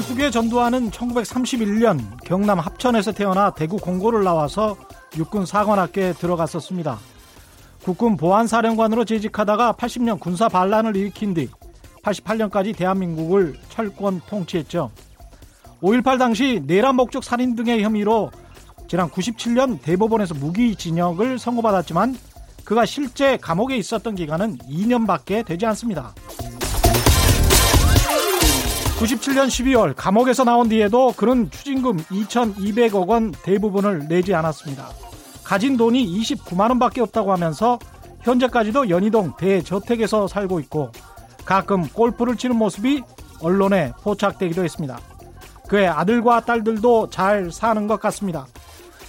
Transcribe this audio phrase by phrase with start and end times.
[0.00, 4.76] 후기에 전두환은 1931년 경남 합천에서 태어나 대구 공고를 나와서
[5.16, 6.98] 육군 사관학교에 들어갔었습니다.
[7.82, 11.48] 국군 보안사령관으로 재직하다가 80년 군사 반란을 일으킨 뒤
[12.02, 14.90] 88년까지 대한민국을 철권 통치했죠.
[15.82, 18.30] 5.18 당시 내란 목적 살인 등의 혐의로
[18.88, 22.16] 지난 97년 대법원에서 무기징역을 선고받았지만
[22.64, 26.14] 그가 실제 감옥에 있었던 기간은 2년밖에 되지 않습니다.
[28.98, 34.88] 97년 12월 감옥에서 나온 뒤에도 그는 추징금 2,200억 원 대부분을 내지 않았습니다.
[35.44, 37.78] 가진 돈이 29만 원밖에 없다고 하면서
[38.22, 40.90] 현재까지도 연희동 대저택에서 살고 있고
[41.44, 43.02] 가끔 골프를 치는 모습이
[43.40, 44.98] 언론에 포착되기도 했습니다.
[45.68, 48.46] 그의 아들과 딸들도 잘 사는 것 같습니다.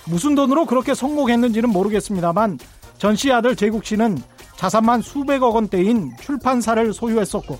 [0.06, 2.60] 무슨 돈으로 그렇게 성공했는지는 모르겠습니다만
[2.98, 4.18] 전 씨 아들 제국 씨는
[4.58, 7.58] 자산만 수백억 원대인 출판사를 소유했었고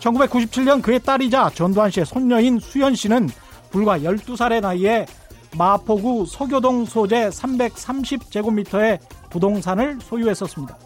[0.00, 3.28] 1997년 그의 딸이자 전두환 씨의 손녀인 수연 씨는
[3.70, 5.06] 불과 12살의 나이에
[5.56, 8.98] 마포구 서교동 소재 330제곱미터의
[9.30, 10.76] 부동산을 소유했었습니다.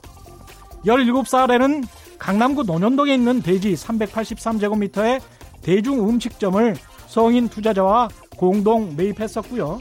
[0.87, 1.87] 17살에는
[2.19, 5.21] 강남구 논현동에 있는 대지 383제곱미터의
[5.63, 9.81] 대중 음식점을 성인 투자자와 공동 매입했었고요.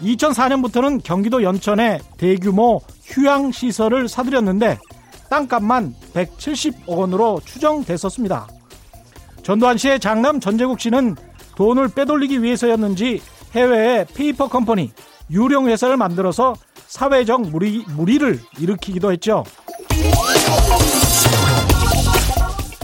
[0.00, 4.78] 2004년부터는 경기도 연천에 대규모 휴양시설을 사들였는데
[5.28, 8.46] 땅값만 170억 원으로 추정됐었습니다.
[9.42, 11.16] 전두환 씨의 장남 전재국 씨는
[11.56, 13.22] 돈을 빼돌리기 위해서였는지
[13.54, 14.92] 해외에 페이퍼 컴퍼니
[15.30, 16.54] 유령 회사를 만들어서
[16.86, 19.44] 사회적 물의, 물의를 일으키기도 했죠.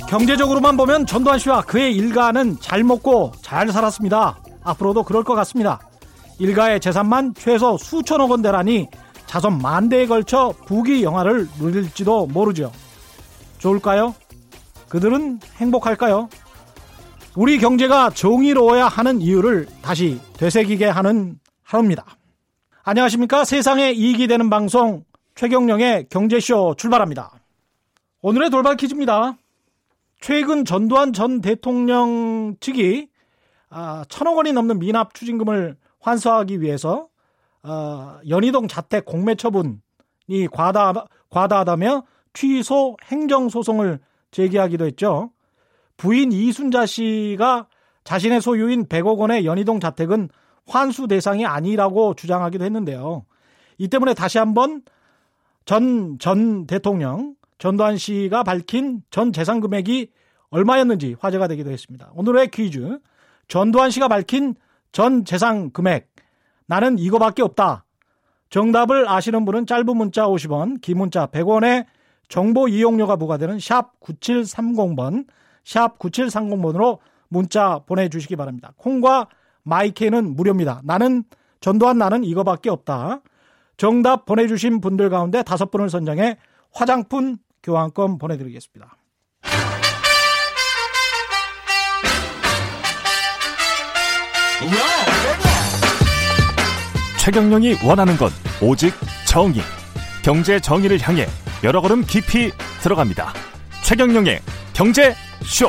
[0.08, 4.38] 경제적으로만 보면 전두환 씨와 그의 일가는 잘 먹고 잘 살았습니다.
[4.62, 5.80] 앞으로도 그럴 것 같습니다.
[6.38, 8.88] 일가의 재산만 최소 수천억 원대라니
[9.32, 12.70] 자손 만대에 걸쳐 부귀 영화를 누릴지도 모르죠.
[13.56, 14.14] 좋을까요?
[14.90, 16.28] 그들은 행복할까요?
[17.34, 22.04] 우리 경제가 정의로워야 하는 이유를 다시 되새기게 하는 하루입니다.
[22.82, 23.46] 안녕하십니까?
[23.46, 25.02] 세상에 이익이 되는 방송
[25.34, 27.32] 최경령의 경제쇼 출발합니다.
[28.20, 29.38] 오늘의 돌발 퀴즈입니다.
[30.20, 33.08] 최근 전두환 전 대통령 측이
[33.70, 37.08] 아, 천억 원이 넘는 미납 추징금을 환수하기 위해서
[37.62, 39.78] 어, 연희동 자택 공매 처분이
[40.52, 44.00] 과다, 과다하다며 취소 행정 소송을
[44.30, 45.30] 제기하기도 했죠.
[45.96, 47.68] 부인 이순자 씨가
[48.04, 50.28] 자신의 소유인 100억 원의 연희동 자택은
[50.66, 53.24] 환수 대상이 아니라고 주장하기도 했는데요.
[53.78, 54.82] 이 때문에 다시 한번
[55.64, 60.10] 전, 전 대통령, 전두환 씨가 밝힌 전 재산 금액이
[60.50, 62.10] 얼마였는지 화제가 되기도 했습니다.
[62.14, 62.98] 오늘의 퀴즈.
[63.48, 64.54] 전두환 씨가 밝힌
[64.90, 66.11] 전 재산 금액.
[66.72, 67.84] 나는 이거밖에 없다.
[68.48, 71.84] 정답을 아시는 분은 짧은 문자 50원, 긴 문자 100원에
[72.28, 75.26] 정보 이용료가 부과되는 샵 9730번,
[75.66, 76.96] 샵 9730번으로
[77.28, 78.72] 문자 보내주시기 바랍니다.
[78.78, 79.28] 콩과
[79.64, 80.80] 마이케는 무료입니다.
[80.82, 81.24] 나는
[81.60, 83.20] 전두환 나는 이거밖에 없다.
[83.76, 86.38] 정답 보내주신 분들 가운데 다섯 분을 선정해
[86.72, 88.96] 화장품 교환권 보내드리겠습니다.
[97.22, 98.92] 최경령이 원하는 건 오직
[99.28, 99.60] 정의.
[100.24, 101.26] 경제 정의를 향해
[101.62, 102.50] 여러 걸음 깊이
[102.82, 103.32] 들어갑니다.
[103.84, 104.40] 최경령의
[104.72, 105.68] 경제 쇼.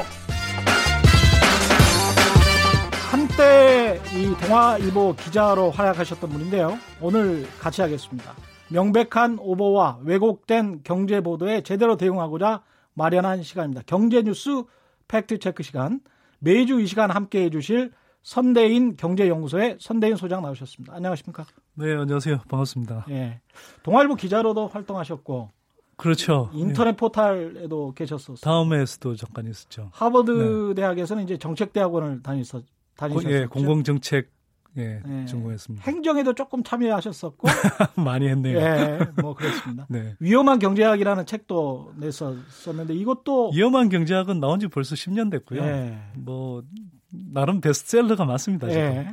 [3.12, 6.80] 한때 이 동아일보 기자로 활약하셨던 분인데요.
[7.00, 8.34] 오늘 같이 하겠습니다.
[8.70, 12.64] 명백한 오보와 왜곡된 경제 보도에 제대로 대응하고자
[12.96, 13.84] 마련한 시간입니다.
[13.86, 14.64] 경제 뉴스
[15.08, 16.00] 팩트 체크 시간.
[16.40, 17.92] 매주 이 시간 함께 해주실
[18.24, 20.96] 선대인 경제연구소의 선대인 소장 나오셨습니다.
[20.96, 21.46] 안녕하십니까?
[21.76, 22.40] 네, 안녕하세요.
[22.50, 23.06] 반갑습니다.
[23.10, 23.42] 예.
[23.84, 25.50] 동아일보 기자로도 활동하셨고
[25.98, 26.50] 그렇죠.
[26.54, 26.96] 인터넷 예.
[26.96, 28.38] 포탈에도 계셨었어요.
[28.38, 29.90] 다음에서도 잠깐 있었죠.
[29.92, 30.32] 하버드
[30.70, 30.74] 네.
[30.76, 32.64] 대학에서는 이제 정책 대학원을 다니셨
[32.96, 33.30] 다니셨죠.
[33.30, 34.32] 예, 공공 정책
[34.78, 35.26] 예, 예.
[35.26, 35.86] 전공했습니다.
[35.86, 37.48] 행정에도 조금 참여하셨었고
[38.04, 38.58] 많이 했네요.
[38.58, 39.86] 예, 뭐 그렇습니다.
[39.92, 40.16] 네.
[40.20, 45.62] 위험한 경제학이라는 책도 냈었는데 이것도 위험한 경제학은 나온 지 벌써 10년 됐고요.
[45.62, 46.00] 예.
[46.16, 46.64] 뭐
[47.14, 48.68] 나름 베스트셀러가 맞습니다.
[48.68, 49.08] 네.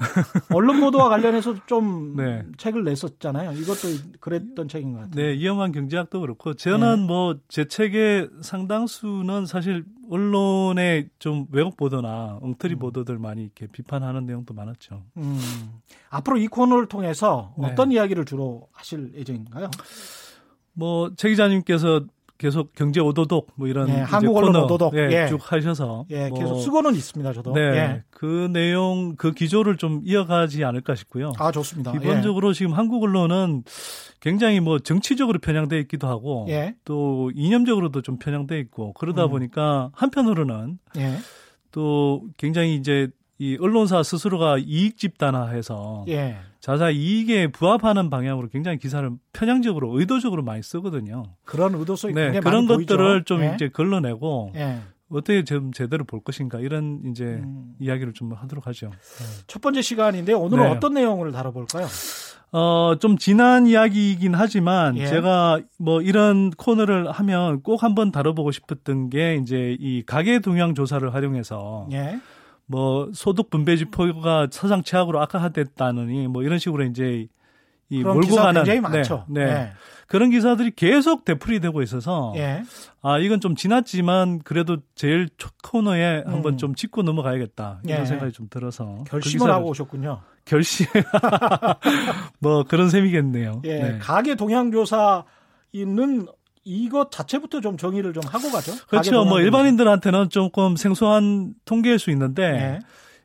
[0.53, 2.43] 언론 보도와 관련해서 좀 네.
[2.57, 3.53] 책을 냈었잖아요.
[3.53, 3.89] 이것도
[4.21, 5.15] 그랬던 책인 것 같아요.
[5.15, 7.07] 네, 위험한 경제학도 그렇고 저는 네.
[7.07, 12.79] 뭐제 책의 상당수는 사실 언론의 좀 왜곡 보도나 엉터리 음.
[12.79, 15.03] 보도들 많이 이렇게 비판하는 내용도 많았죠.
[15.19, 15.39] 음.
[16.09, 17.67] 앞으로 이 코너를 통해서 네.
[17.67, 19.71] 어떤 이야기를 주로 하실 예정인가요?
[20.73, 22.05] 뭐최 기자님께서
[22.41, 25.29] 계속 경제 오도독 뭐 이런 예, 한국 언론 오도독 예, 예.
[25.29, 27.35] 쭉 하셔서 예, 계속 뭐, 쓰고는 있습니다.
[27.35, 28.03] 저도 네, 예.
[28.09, 31.35] 그 내용 그 기조를 좀 이어가지 않을까 싶고요.
[31.39, 31.93] 아 좋습니다.
[31.93, 32.53] 기본적으로 예.
[32.55, 33.65] 지금 한국 언론은
[34.21, 36.75] 굉장히 뭐 정치적으로 편향돼 있기도 하고 예.
[36.87, 39.31] 또 이념적으로도 좀 편향돼 있고 그러다 음.
[39.33, 40.79] 보니까 한편으로는
[41.73, 43.11] 또 굉장히 이제
[43.41, 46.37] 이 언론사 스스로가 이익 집단화해서 예.
[46.61, 51.23] 자사 이익에 부합하는 방향으로 굉장히 기사를 편향적으로 의도적으로 많이 쓰거든요.
[51.47, 53.25] 그런 의도성이 네, 그런 것들을 보이죠.
[53.25, 53.53] 좀 예.
[53.55, 54.81] 이제 걸러내고 예.
[55.11, 57.73] 어떻게 좀 제대로 볼 것인가 이런 이제 음.
[57.81, 58.91] 이야기를 좀 하도록 하죠.
[59.47, 60.71] 첫 번째 시간인데 오늘은 네.
[60.71, 61.87] 어떤 내용을 다뤄볼까요?
[62.53, 65.07] 어, 좀 지난 이야기이긴 하지만 예.
[65.07, 71.15] 제가 뭐 이런 코너를 하면 꼭 한번 다뤄보고 싶었던 게 이제 이 가계 동향 조사를
[71.15, 72.21] 활용해서 예.
[72.71, 77.27] 뭐 소득 분배 지표가 사상 최악으로 악화됐다느니 뭐 이런 식으로 이제
[77.89, 79.25] 이 몰고 기사 가는 굉장히 네, 많죠.
[79.29, 79.73] 네.
[80.07, 82.41] 그런 기사들이 계속 되풀이되고 있어서 예.
[82.41, 82.63] 예.
[83.03, 86.33] 아 이건 좀 지났지만 그래도 제일 첫 코너에 음.
[86.33, 88.05] 한번 좀 짚고 넘어가야겠다 이런 예.
[88.07, 90.21] 생각이 좀 들어서 그 결심을 기사를- 하고 오셨군요.
[90.45, 90.87] 결심
[92.39, 93.63] 뭐 그런 셈이겠네요.
[93.65, 93.79] 예.
[93.83, 93.99] 네.
[93.99, 95.25] 가계 동향 조사는
[96.65, 98.73] 이것 자체부터 좀 정의를 좀 하고 가죠.
[98.87, 99.25] 그렇죠.
[99.25, 99.41] 뭐.
[99.41, 102.79] 일반인들한테는 조금 생소한 통계일 수 있는데 예.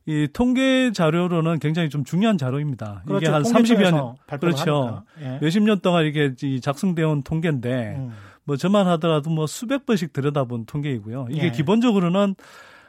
[0.08, 3.04] 이 통계 자료로는 굉장히 좀 중요한 자료입니다.
[3.06, 3.26] 그렇죠.
[3.26, 3.96] 이게 한 통계청에서 30여
[4.30, 5.04] 년, 그렇죠.
[5.22, 5.40] 예.
[5.42, 8.12] 몇십 년 동안 이게 이 작성되어 온 통계인데 음.
[8.44, 11.28] 뭐 저만 하더라도 뭐 수백 번씩 들여다본 통계이고요.
[11.32, 11.52] 이게 예.
[11.52, 12.36] 기본적으로는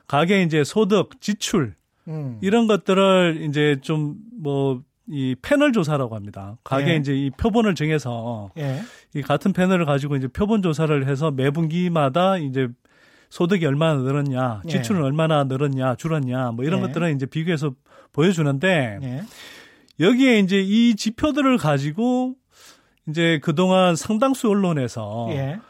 [0.07, 1.75] 가계 이제 소득, 지출
[2.07, 2.39] 음.
[2.43, 6.57] 이런 것들을 이제 좀 뭐 이 패널 조사라고 합니다.
[6.65, 6.97] 가계 예.
[6.97, 8.83] 이제 이 표본을 정해서 예.
[9.15, 12.69] 이 같은 패널을 가지고 이제 표본 조사를 해서 매 분기마다 이제
[13.29, 14.69] 소득이 얼마나 늘었냐, 예.
[14.69, 16.87] 지출은 얼마나 늘었냐, 줄었냐, 뭐 이런 예.
[16.87, 17.73] 것들은 이제 비교해서
[18.13, 19.23] 보여주는데 예.
[20.01, 22.35] 여기에 이제 이 지표들을 가지고
[23.09, 25.61] 이제 그동안 상당수 언론에서 예.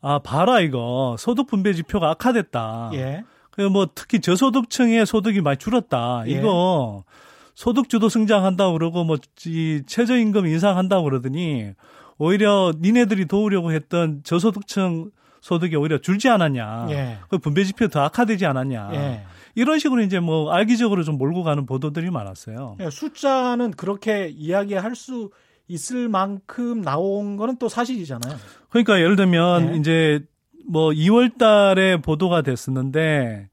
[0.00, 2.90] 아 봐라 이거 소득 분배 지표가 악화됐다.
[2.94, 3.24] 예.
[3.52, 6.24] 그뭐 특히 저소득층의 소득이 많이 줄었다.
[6.26, 6.32] 예.
[6.32, 7.04] 이거
[7.54, 11.72] 소득 주도 성장한다고 그러고 뭐 이 최저임금 인상한다고 그러더니
[12.18, 15.10] 오히려 니네들이 도우려고 했던 저소득층
[15.40, 16.86] 소득이 오히려 줄지 않았냐.
[16.90, 17.18] 예.
[17.28, 18.90] 그 분배 지표 더 악화되지 않았냐.
[18.94, 19.24] 예.
[19.54, 22.76] 이런 식으로 이제 뭐 알기적으로 좀 몰고 가는 보도들이 많았어요.
[22.80, 25.30] 예, 숫자는 그렇게 이야기할 수
[25.68, 28.36] 있을 만큼 나온 거는 또 사실이잖아요.
[28.70, 29.78] 그러니까 예를 들면 예.
[29.78, 30.24] 이제
[30.68, 33.48] 뭐 2월 달에 보도가 됐었는데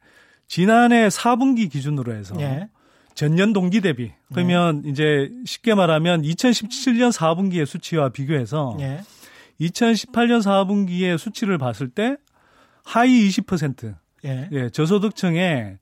[0.48, 2.70] 지난해 4분기 기준으로 해서 예.
[3.20, 9.02] 전년 동기 대비 그러면 이제 쉽게 말하면 2017년 4분기의 수치와 비교해서 예.
[9.60, 12.16] 2018년 4분기의 수치를 봤을 때
[12.86, 13.94] 하위 20%
[14.24, 14.48] 예.
[14.54, 15.80] 예, 저소득층의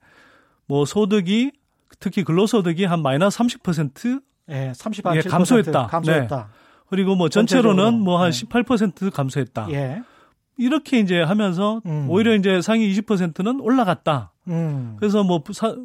[0.66, 1.52] 뭐 소득이
[2.00, 4.72] 특히 근로소득이 한 마이너스 30% 예.
[4.74, 5.86] 30, 예, 감소했다.
[5.86, 6.48] 감소했다.
[6.90, 9.68] 그리고 뭐 전체로는 뭐 한 18% 감소했다.
[9.70, 10.02] 예.
[10.56, 12.06] 이렇게 이제 하면서 음.
[12.10, 14.32] 오히려 이제 상위 20%는 올라갔다.
[14.48, 14.96] 음.
[14.98, 15.76] 그래서 뭐 사-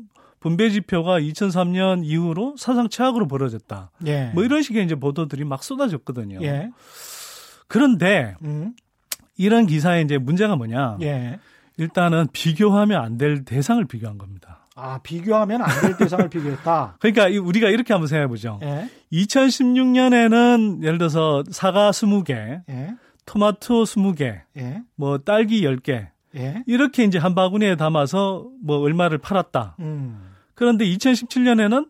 [0.44, 3.92] 분배 지표가 2003년 이후로 사상 최악으로 벌어졌다.
[4.08, 4.32] 예.
[4.34, 6.40] 뭐 이런 식의 이제 보도들이 막 쏟아졌거든요.
[6.44, 6.70] 예.
[7.70, 8.74] 그런데 음.
[9.38, 10.98] 이런 기사의 이제 문제가 뭐냐?
[11.02, 11.40] 예.
[11.78, 14.68] 일단은 비교하면 안 될 대상을 비교한 겁니다.
[14.76, 16.98] 아, 비교하면 안 될 대상을 비교했다.
[17.00, 18.60] 그러니까 이- 우리가 이렇게 한번 생각해 보죠.
[18.64, 18.90] 예.
[19.14, 22.96] 2016년에는 예를 들어서 사과 20개, 예.
[23.26, 24.82] 토마토 20개, 예.
[24.98, 26.64] 뭐 딸기 10개 예.
[26.68, 29.78] 이렇게 이제 한 바구니에 담아서 뭐 얼마를 팔았다.
[29.80, 30.33] 음.
[30.56, 31.90] 그런데 2017년에는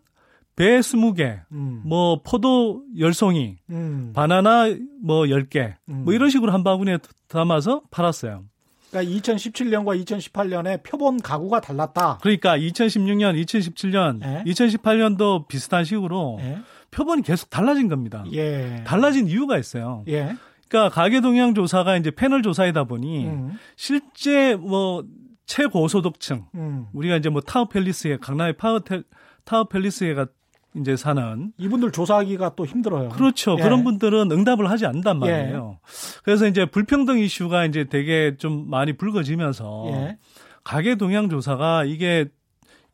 [0.55, 1.81] 배 20개, 음.
[1.83, 4.11] 뭐 포도 10송이, 음.
[4.13, 4.67] 바나나
[5.01, 6.03] 뭐 10개, 음.
[6.05, 8.43] 뭐 이런 식으로 한 바구니에 담아서 팔았어요.
[8.91, 12.19] 그러니까 2017년과 2018년에 표본 가구가 달랐다.
[12.21, 14.43] 그러니까 2016년, 2017년, 예.
[14.51, 16.59] 2018년도 비슷한 식으로 예.
[16.91, 18.23] 표본이 계속 달라진 겁니다.
[18.33, 18.83] 예.
[18.85, 20.03] 달라진 이유가 있어요.
[20.07, 20.35] 예.
[20.67, 23.57] 그러니까 가계 동향 조사가 이제 패널 조사이다 보니 음.
[23.75, 25.03] 실제 뭐
[25.45, 26.87] 최고소득층 음.
[26.93, 29.03] 우리가 이제 뭐 타워 팰리스에 강남의 파워 텔,
[29.43, 30.27] 타워 팰리스에가
[30.75, 33.09] 이제 사는 이분들 조사하기가 또 힘들어요.
[33.09, 33.55] 그렇죠.
[33.59, 33.61] 예.
[33.61, 35.79] 그런 분들은 응답을 하지 않는단 말이에요.
[36.23, 40.17] 그래서 이제 불평등 이슈가 이제 되게 좀 많이 불거지면서 예.
[40.63, 42.27] 가계 동향 조사가 이게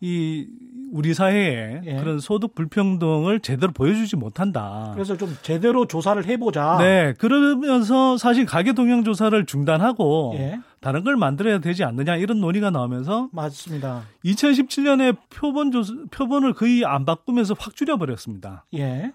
[0.01, 0.47] 이
[0.91, 1.95] 우리 사회에 예.
[1.95, 4.91] 그런 소득 불평등을 제대로 보여주지 못한다.
[4.93, 6.77] 그래서 좀 제대로 조사를 해보자.
[6.79, 10.59] 네, 그러면서 사실 가계 동향 조사를 중단하고 예.
[10.79, 14.03] 다른 걸 만들어야 되지 않느냐 이런 논의가 나오면서 맞습니다.
[14.25, 18.65] 2017년에 표본 조사, 표본을 거의 안 바꾸면서 확 줄여버렸습니다.
[18.75, 19.11] 예.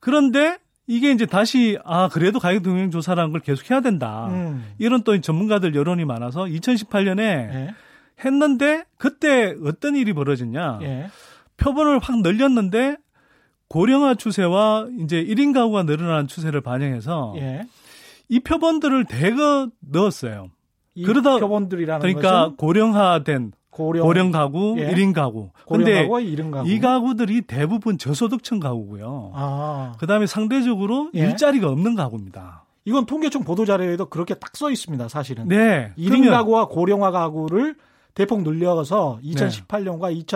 [0.00, 4.28] 그런데 이게 이제 다시 아 그래도 가계 동향 조사라는 걸 계속 해야 된다.
[4.30, 4.64] 음.
[4.78, 7.74] 이런 또 전문가들 여론이 많아서 2018년에 예.
[8.24, 10.78] 했는데 그때 어떤 일이 벌어졌냐?
[10.82, 11.06] 예.
[11.56, 12.96] 표본을 확 늘렸는데
[13.68, 17.66] 고령화 추세와 이제 1인 가구가 늘어나는 추세를 반영해서 예.
[18.28, 20.50] 이 표본들을 대거 넣었어요.
[20.94, 24.90] 이 그러다 표본들이라는 그러니까 것은 고령화된 고령, 고령 가구, 예.
[24.92, 25.50] 1인 가구.
[25.66, 26.68] 고령 근데 가구와 이른 가구.
[26.68, 29.32] 이 가구들이 대부분 저소득층 가구고요.
[29.34, 29.94] 아.
[30.00, 31.20] 그다음에 상대적으로 예.
[31.20, 32.64] 일자리가 없는 가구입니다.
[32.84, 35.08] 이건 통계청 보도 자료에도 그렇게 딱 써 있습니다.
[35.08, 35.46] 사실은.
[35.46, 35.92] 네.
[35.96, 37.76] 1인 그러면 가구와 고령화 가구를
[38.18, 40.26] 대폭 늘려서 2018년과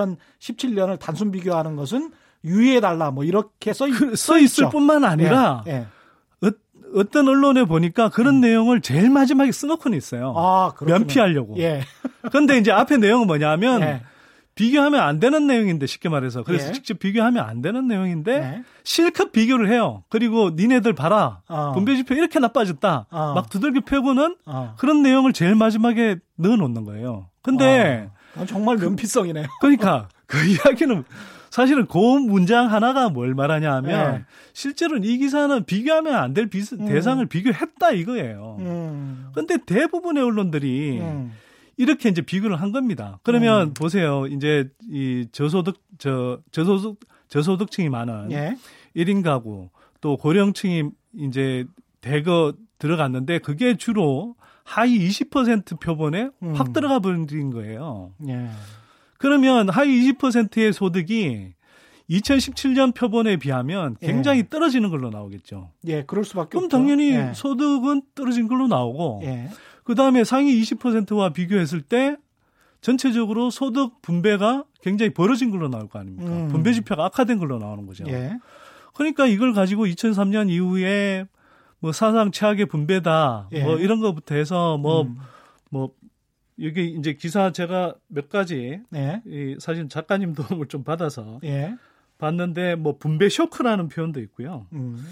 [0.40, 2.12] 2017년을 단순 비교하는 것은
[2.44, 5.86] 유의해 달라 뭐 이렇게 써, 그, 써 있을 뿐만 아니라 예, 예.
[6.94, 8.40] 어, 떤 언론에 보니까 그런 음.
[8.40, 10.32] 내용을 제일 마지막에 써놓고는 있어요.
[10.36, 11.58] 아, 면피하려고.
[11.58, 11.80] 예.
[12.30, 14.02] 근데 이제 앞에 내용은 뭐냐면 예.
[14.54, 16.72] 비교하면 안 되는 내용인데 쉽게 말해서 그래서 예.
[16.72, 18.62] 직접 비교하면 안 되는 내용인데 예.
[18.84, 20.04] 실컷 비교를 해요.
[20.08, 21.72] 그리고 니네들 봐라 어.
[21.72, 23.06] 분배지표 이렇게 나빠졌다.
[23.10, 23.32] 어.
[23.34, 24.74] 막 두들겨 패고는 어.
[24.78, 27.28] 그런 내용을 제일 마지막에 넣어놓는 거예요.
[27.42, 28.42] 근데 어.
[28.42, 29.46] 아, 정말 면피성이네요.
[29.60, 31.04] 그러니까 그 이야기는
[31.50, 34.24] 사실은 그 문장 하나가 뭘 말하냐 하면 네.
[34.54, 36.48] 실제로는 이 기사는 비교하면 안될
[36.80, 36.86] 음.
[36.86, 38.56] 대상을 비교했다 이거예요.
[38.60, 39.26] 음.
[39.34, 41.32] 근데 대부분의 언론들이 음.
[41.76, 43.18] 이렇게 이제 비교를 한 겁니다.
[43.22, 43.74] 그러면 음.
[43.74, 44.26] 보세요.
[44.26, 48.56] 이제 이 저소득 저 저소득 저소득층이 많은 예.
[48.96, 51.64] 1인 가구 또 고령층이 이제
[52.00, 56.54] 대거 들어갔는데 그게 주로 하위 20% 표본에 음.
[56.54, 58.12] 확 들어가 버린 거예요.
[58.28, 58.48] 예.
[59.18, 61.54] 그러면 하위 20%의 소득이
[62.10, 64.48] 2017년 표본에 비하면 굉장히 예.
[64.48, 65.70] 떨어지는 걸로 나오겠죠.
[65.86, 66.76] 예, 그럴 수밖에 그럼 없죠.
[66.76, 67.32] 당연히 예.
[67.34, 69.48] 소득은 떨어진 걸로 나오고 예.
[69.84, 72.16] 그 다음에 상위 20%와 비교했을 때
[72.80, 76.30] 전체적으로 소득 분배가 굉장히 벌어진 걸로 나올 거 아닙니까?
[76.30, 76.48] 음.
[76.48, 78.04] 분배 지표가 악화된 걸로 나오는 거죠.
[78.08, 78.38] 예.
[78.94, 81.26] 그러니까 이걸 가지고 2003년 이후에
[81.78, 83.64] 뭐 사상 최악의 분배다 예.
[83.64, 85.16] 뭐 이런 것부터 해서 뭐뭐 음.
[85.70, 85.94] 뭐
[86.60, 89.22] 여기 이제 기사 제가 몇 가지 예.
[89.26, 91.74] 이 사실 작가님 도움을 좀 받아서 예.
[92.18, 94.66] 봤는데 뭐 분배 쇼크라는 표현도 있고요.
[94.72, 95.04] 음.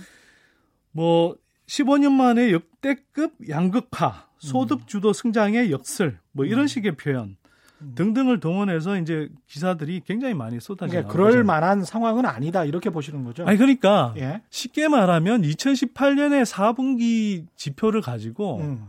[0.92, 1.36] 뭐
[1.66, 6.66] 15년 만에 역대급 양극화, 소득 주도 성장의 역설, 뭐 이런 음.
[6.66, 7.36] 식의 표현
[7.82, 7.92] 음.
[7.94, 11.44] 등등을 동원해서 이제 기사들이 굉장히 많이 쏟아져 그러니까 그럴 거죠.
[11.44, 13.46] 만한 상황은 아니다 이렇게 보시는 거죠.
[13.46, 14.42] 아니 그러니까 예?
[14.50, 18.88] 쉽게 말하면 2018년의 4분기 지표를 가지고 음.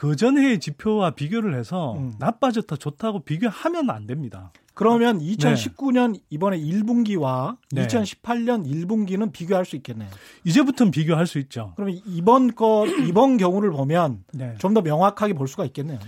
[0.00, 2.14] 그 전해의 지표와 비교를 해서 음.
[2.18, 4.50] 나빠졌다 좋다고 비교하면 안 됩니다.
[4.72, 6.20] 그러면 2019년 네.
[6.30, 7.86] 이번에 1분기와 네.
[7.86, 10.08] 2018년 1분기는 비교할 수 있겠네요.
[10.44, 11.74] 이제부터는 비교할 수 있죠.
[11.76, 14.54] 그러면 이번 거 이번 경우를 보면 네.
[14.56, 15.98] 좀더 명확하게 볼 수가 있겠네요.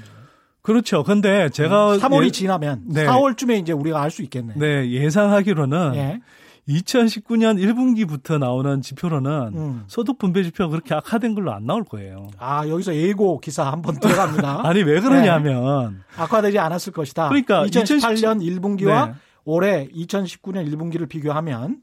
[0.62, 1.02] 그렇죠.
[1.02, 3.04] 근데 제가 3월이 예, 지나면 네.
[3.04, 4.58] 4월쯤에 이제 우리가 알 수 있겠네요.
[4.58, 6.20] 네, 예상하기로는 예.
[6.68, 9.84] 2019년 1분기부터 나오는 지표로는 음.
[9.88, 12.28] 소득 분배 지표가 그렇게 악화된 걸로 안 나올 거예요.
[12.38, 14.60] 아, 여기서 예고 기사 한번 들어갑니다.
[14.66, 15.94] 아니, 왜 그러냐면.
[15.94, 16.22] 네.
[16.22, 17.28] 악화되지 않았을 것이다.
[17.28, 18.60] 그러니까 2018년 2017...
[18.60, 19.14] 1분기와 네.
[19.44, 21.78] 올해 2019년 1분기를 비교하면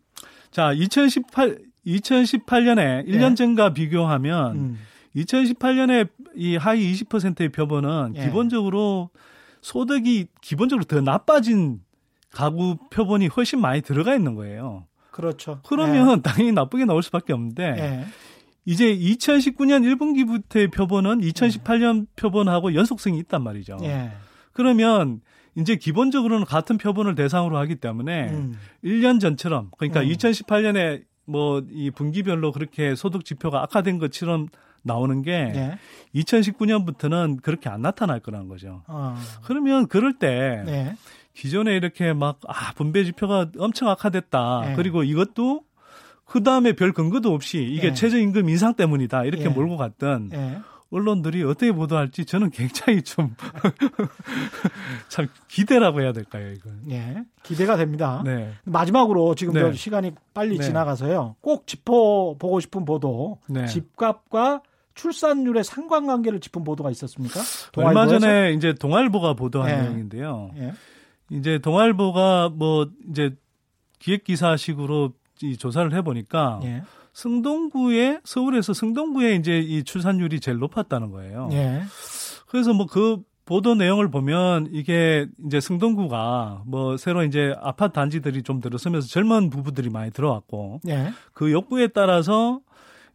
[0.52, 4.80] 자, 2018 2018년에 1년 전과 비교하면 음.
[5.16, 8.26] 2018년에 이 하위 20%의 표본은 예.
[8.26, 9.10] 기본적으로
[9.62, 11.82] 소득이 기본적으로 더 나빠진
[12.32, 14.86] 가구 표본이 훨씬 많이 들어가 있는 거예요.
[15.12, 15.60] 그렇죠.
[15.68, 16.22] 그러면 예.
[16.22, 18.06] 당연히 나쁘게 나올 수밖에 없는데 예.
[18.66, 22.06] 이제 2019년 1분기부터의 표본은 2018년 예.
[22.16, 23.78] 표본하고 연속성이 있단 말이죠.
[23.84, 24.12] 예.
[24.54, 25.22] 그러면
[25.56, 28.58] 이제 기본적으로는 같은 표본을 대상으로 하기 때문에 음.
[28.84, 30.08] 1년 전처럼 그러니까 음.
[30.08, 34.48] 2018년에 뭐 이 분기별로 그렇게 소득 지표가 악화된 것처럼
[34.84, 35.78] 나오는 게 예.
[36.16, 38.84] 2019년부터는 그렇게 안 나타날 거라는 거죠.
[38.88, 39.16] 어.
[39.44, 40.96] 그러면 그럴 때 예.
[41.40, 44.62] 기존에 이렇게 막, 아, 분배 지표가 엄청 악화됐다.
[44.66, 44.76] 네.
[44.76, 45.62] 그리고 이것도
[46.26, 47.94] 그 다음에 별 근거도 없이 이게 네.
[47.94, 49.24] 최저임금 인상 때문이다.
[49.24, 49.50] 이렇게 네.
[49.50, 50.32] 몰고 갔던
[50.92, 53.36] 언론들이 어떻게 보도할지 저는 굉장히 좀
[55.08, 56.82] 참 기대라고 해야 될까요, 이건?
[56.90, 57.24] 예.
[57.44, 58.22] 기대가 됩니다.
[58.26, 58.52] 네.
[58.66, 59.72] 마지막으로 지금 네.
[59.72, 60.66] 시간이 빨리 네.
[60.66, 61.38] 지나가서요.
[61.40, 63.40] 꼭 짚어보고 싶은 보도.
[63.48, 63.66] 네.
[63.66, 64.62] 집값과
[64.94, 67.40] 출산율의 상관관계를 짚은 보도가 있었습니까?
[67.78, 69.82] 얼마 전에 이제 동아일보가 보도한 예.
[69.84, 70.52] 내용인데요.
[70.58, 70.74] 예.
[71.32, 73.36] 이제 동아일보가 뭐 이제
[74.00, 76.84] 기획 기사식으로 이 조사를 해 보니까 예.
[77.14, 81.50] 승동구에 서울에서 승동구에 이제 이 출산율이 제일 높았다는 거예요.
[81.52, 81.84] 예.
[82.48, 88.62] 그래서 뭐 그 보도 내용을 보면 이게 이제 승동구가 뭐 새로 이제 아파트 단지들이 좀
[88.62, 91.12] 들어서면서 젊은 부부들이 많이 들어왔고 예.
[91.34, 92.60] 그 욕구에 따라서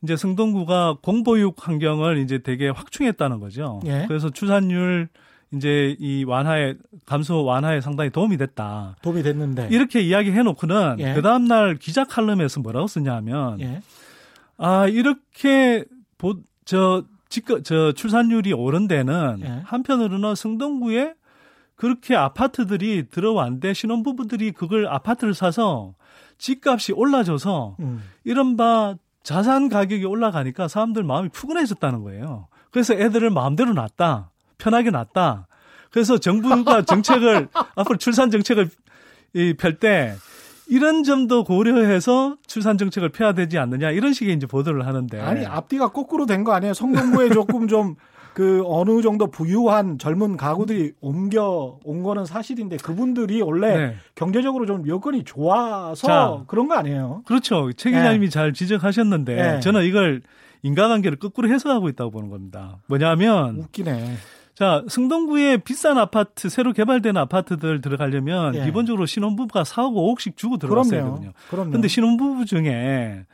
[0.03, 3.79] 이제 승동구가 공보육 환경을 이제 되게 확충했다는 거죠.
[3.87, 4.07] 예.
[4.09, 5.09] 그래서 출산율
[5.53, 6.75] 이제 이 완화에
[7.07, 8.97] 감소 완화에 상당히 도움이 됐다.
[9.03, 11.15] 도움이 됐는데 이렇게 이야기해 놓고는 예.
[11.15, 13.83] 그 다음 날 기자 칼럼에서 뭐라고 쓰냐면 예.
[14.57, 15.85] 아 이렇게
[16.19, 17.05] 보저
[17.65, 19.63] 저 출산율이 오른 데는 예.
[19.65, 21.15] 한편으로는 성동구에
[21.77, 25.95] 그렇게 아파트들이 들어왔는데 신혼부부들이 그걸 아파트를 사서
[26.39, 28.03] 집값이 올라져서 음.
[28.25, 32.49] 이른바 자산 가격이 올라가니까 사람들 마음이 푸근해졌다는 거예요.
[32.71, 34.31] 그래서 애들을 마음대로 낳았다.
[34.59, 35.47] 편하게 놨다.
[35.91, 38.69] 그래서 정부가 정책을 앞으로 출산 정책을
[39.59, 40.15] 펼때
[40.67, 45.93] 이런 점도 고려해서 출산 정책을 펴야 되지 않느냐 이런 식의 이제 보도를 하는데 아니 앞뒤가
[45.93, 46.75] 거꾸로 된 거 아니에요?
[46.75, 47.97] 성동구에 조금 좀
[48.35, 53.95] 그 어느 정도 부유한 젊은 가구들이 옮겨 온 거는 사실인데 그분들이 원래 네.
[54.17, 57.23] 경제적으로 좀 여건이 좋아서 자, 그런 거 아니에요?
[57.27, 57.71] 그렇죠.
[57.77, 58.31] 최 기자님이 네.
[58.31, 59.61] 잘 지적하셨는데 네.
[59.61, 60.21] 저는 이걸
[60.63, 62.79] 인과관계를 거꾸로 해석하고 있다고 보는 겁니다.
[62.89, 64.17] 뭐냐면 웃기네.
[64.55, 68.65] 자, 승동구에 비싼 아파트, 새로 개발된 아파트들 들어가려면 예.
[68.65, 71.33] 기본적으로 신혼부부가 4억 5억씩 주고 들어갔어야 되거든요.
[71.51, 73.27] 그런데 신혼부부 중에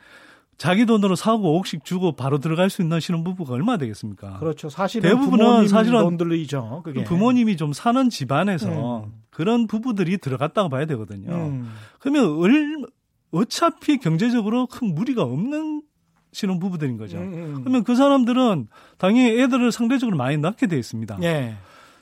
[0.57, 4.39] 자기 돈으로 4억 5억씩 주고 바로 들어갈 수 있는 신혼부부가 얼마 되겠습니까?
[4.39, 4.69] 그렇죠.
[4.69, 6.81] 사실은 대부분은 사실은 돈들이죠.
[6.83, 7.03] 그게.
[7.03, 9.11] 부모님이 좀 사는 집안에서 음.
[9.29, 11.33] 그런 부부들이 들어갔다고 봐야 되거든요.
[11.33, 11.71] 음.
[11.99, 12.85] 그러면 얼,
[13.31, 15.81] 어차피 경제적으로 큰 무리가 없는
[16.31, 17.17] 신혼 부부들인 거죠.
[17.17, 17.59] 음, 음.
[17.61, 21.17] 그러면 그 사람들은 당연히 애들을 상대적으로 많이 낳게 돼 있습니다.
[21.23, 21.55] 예.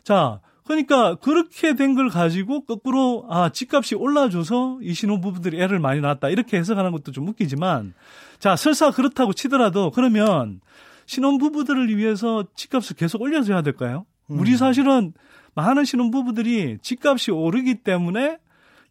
[0.04, 6.00] 자, 그러니까 그렇게 된 걸 가지고 거꾸로 아 집값이 올라줘서 이 신혼 부부들이 애를 많이
[6.00, 7.96] 낳았다 이렇게 해석하는 것도 좀 웃기지만
[8.38, 10.62] 자 설사 그렇다고 치더라도 그러면
[11.08, 14.06] 신혼 부부들을 위해서 집값을 계속 올려줘야 서 될까요?
[14.30, 14.40] 음.
[14.40, 15.14] 우리 사실은
[15.56, 18.38] 많은 신혼 부부들이 집값이 오르기 때문에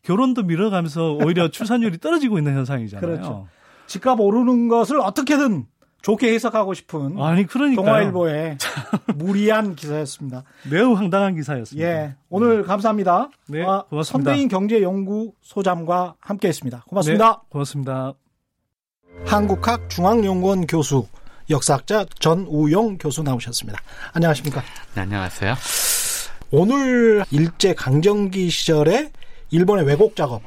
[0.02, 3.00] 결혼도 미뤄가면서 오히려 출산율이 떨어지고 있는 현상이잖아요.
[3.08, 3.46] 그렇죠.
[3.88, 5.66] 집값 오르는 것을 어떻게든
[6.02, 8.58] 좋게 해석하고 싶은 아니 그러니까 동아일보의
[9.16, 10.44] 무리한 기사였습니다.
[10.70, 11.88] 매우 황당한 기사였습니다.
[11.88, 13.30] 예, 오늘 감사합니다.
[13.48, 14.30] 네, 아, 고맙습니다.
[14.30, 16.84] 선대인 경제연구 소장과 함께했습니다.
[16.86, 17.30] 고맙습니다.
[17.30, 18.12] 네, 고맙습니다.
[19.26, 21.08] 한국학 중앙연구원 교수
[21.50, 23.80] 역사학자 전우용 교수 나오셨습니다.
[24.12, 24.62] 안녕하십니까?
[24.94, 25.54] 네, 안녕하세요.
[26.50, 29.10] 오늘 일제 강점기 시절에
[29.50, 30.42] 일본의 왜곡 작업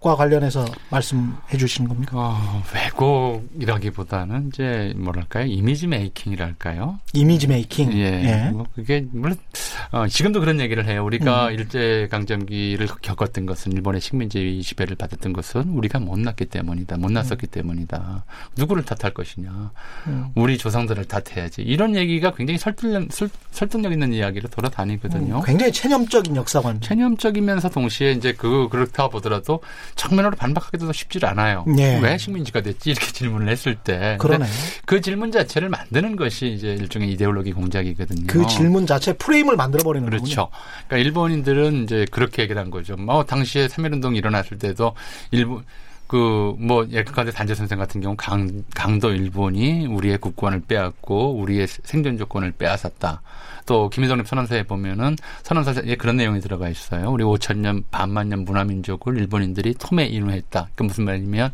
[0.00, 2.16] 과 관련해서 말씀해 주시는 겁니까?
[2.16, 5.44] 어, 왜곡이라기보다는 이제 뭐랄까요?
[5.44, 6.98] 이미지 메이킹이랄까요?
[7.12, 7.92] 이미지 메이킹.
[7.92, 8.06] 예.
[8.24, 8.50] 예.
[8.50, 9.36] 뭐 그게 물론
[9.92, 11.04] 어, 지금도 그런 얘기를 해요.
[11.04, 11.52] 우리가 음.
[11.52, 16.96] 일제 강점기를 겪었던 것은 일본의 식민지 지배를 받았던 것은 우리가 못났기 때문이다.
[16.96, 17.50] 못났었기 음.
[17.50, 18.24] 때문이다.
[18.56, 19.70] 누구를 탓할 것이냐?
[20.06, 20.28] 음.
[20.34, 21.60] 우리 조상들을 탓해야지.
[21.60, 23.06] 이런 얘기가 굉장히 설득력,
[23.50, 25.40] 설득력 있는 이야기로 돌아다니거든요.
[25.40, 26.80] 음, 굉장히 체념적인 역사관.
[26.80, 29.60] 체념적이면서 동시에 이제 그 그렇다 보더라도
[29.94, 31.64] 정면으로 반박하기도 쉽지 않아요.
[31.66, 32.00] 네.
[32.00, 34.16] 왜 식민지가 됐지 이렇게 질문을 했을 때.
[34.20, 34.46] 그러네.
[34.86, 38.26] 그 질문 자체를 만드는 것이 이제 일종의 이데올로기 공작이거든요.
[38.26, 40.22] 그 질문 자체 프레임을 만들어 버리는 거죠.
[40.22, 40.48] 그렇죠.
[40.86, 42.96] 그러니까 일본인들은 이제 그렇게 얘기를 한 거죠.
[42.96, 44.94] 뭐 당시에 3.1운동이 일어났을 때도
[45.30, 45.64] 일본
[46.10, 52.50] 그뭐 예컨대 단재 선생 같은 경우 강 강도 일본이 우리의 국권을 빼앗고 우리의 생존 조건을
[52.50, 53.22] 빼앗았다.
[53.70, 57.08] 또 김희성님 선언서에 보면은 선언서에 그런 내용이 들어가 있어요.
[57.08, 60.70] 우리 5천 년 반만 년 문화민족을 일본인들이 톰에 인후했다.
[60.74, 61.52] 그 무슨 말이냐면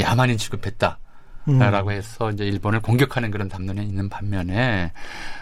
[0.00, 0.98] 야만인 취급했다.
[1.48, 1.58] 음.
[1.58, 4.92] 라고 해서 이제 일본을 공격하는 그런 담론이 있는 반면에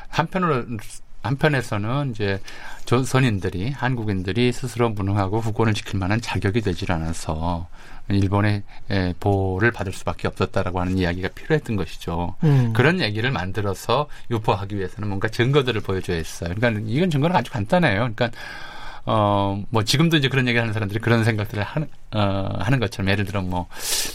[0.08, 0.64] 한편으로
[1.22, 2.40] 한편에서는 이제
[2.86, 7.68] 조선인들이 한국인들이 스스로 무능하고 국권을 지킬 만한 자격이 되질 않아서
[8.08, 8.62] 일본의
[9.20, 12.34] 보호를 받을 수밖에 없었다라고 하는 이야기가 필요했던 것이죠.
[12.44, 12.72] 음.
[12.74, 16.52] 그런 얘기를 만들어서 유포하기 위해서는 뭔가 증거들을 보여줘야 했어요.
[16.54, 18.10] 그러니까 이건 증거는 아주 간단해요.
[18.14, 18.30] 그러니까
[19.06, 23.26] 어, 뭐, 지금도 이제 그런 얘기 하는 사람들이 그런 생각들을 하는, 어, 하는 것처럼 예를
[23.26, 23.66] 들어 뭐,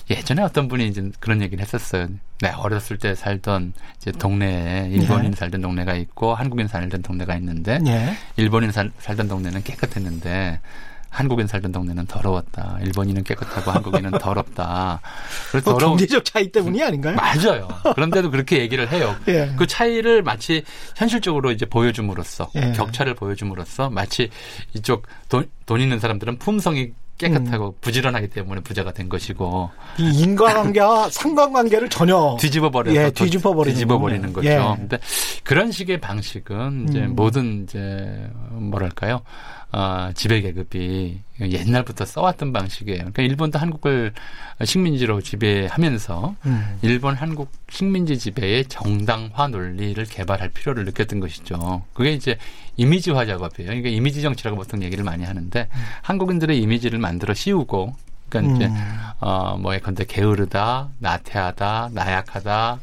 [0.09, 2.07] 예전에 어떤 분이 이제 그런 얘기를 했었어요.
[2.41, 5.37] 네, 어렸을 때 살던 이제 동네에 일본인 네.
[5.37, 8.15] 살던 동네가 있고 한국인 살던 동네가 있는데, 네.
[8.35, 10.59] 일본인 살, 살던 동네는 깨끗했는데,
[11.09, 12.77] 한국인 살던 동네는 더러웠다.
[12.81, 15.01] 일본인은 깨끗하고 한국인은 더럽다.
[15.51, 17.15] 그래서 뭐 경제적 차이 때문이 아닌가요?
[17.15, 17.67] 맞아요.
[17.95, 19.15] 그런데도 그렇게 얘기를 해요.
[19.27, 19.51] 예.
[19.57, 20.63] 그 차이를 마치
[20.95, 22.71] 현실적으로 이제 보여줌으로써 예.
[22.73, 24.29] 격차를 보여줌으로써 마치
[24.73, 27.73] 이쪽 돈, 돈 있는 사람들은 품성이 깨끗하고 음.
[27.81, 33.99] 부지런하기 때문에 부자가 된 것이고 이 인과관계와 상관관계를 전혀 뒤집어 버려서 예, 뒤집어 버리는, 뒤집어
[33.99, 34.47] 버리는 거죠.
[34.47, 34.57] 예.
[34.77, 34.97] 근데
[35.43, 37.15] 그런 식의 방식은 이제 음.
[37.15, 39.21] 모든 이제 뭐랄까요?
[39.71, 42.97] 어, 지배 계급이 옛날부터 써왔던 방식이에요.
[42.97, 44.13] 그러니까 일본도 한국을
[44.63, 46.79] 식민지로 지배하면서 음.
[46.81, 51.83] 일본 한국 식민지 지배의 정당화 논리를 개발할 필요를 느꼈던 것이죠.
[51.93, 52.37] 그게 이제
[52.77, 53.69] 이미지화 작업이에요.
[53.69, 55.79] 그러니까 이미지 정치라고 보통 얘기를 많이 하는데 음.
[56.01, 57.95] 한국인들의 이미지를 만들어 씌우고
[58.29, 58.97] 그러니까 이제 음.
[59.19, 62.79] 어뭐 예컨대 게으르다, 나태하다, 나약하다,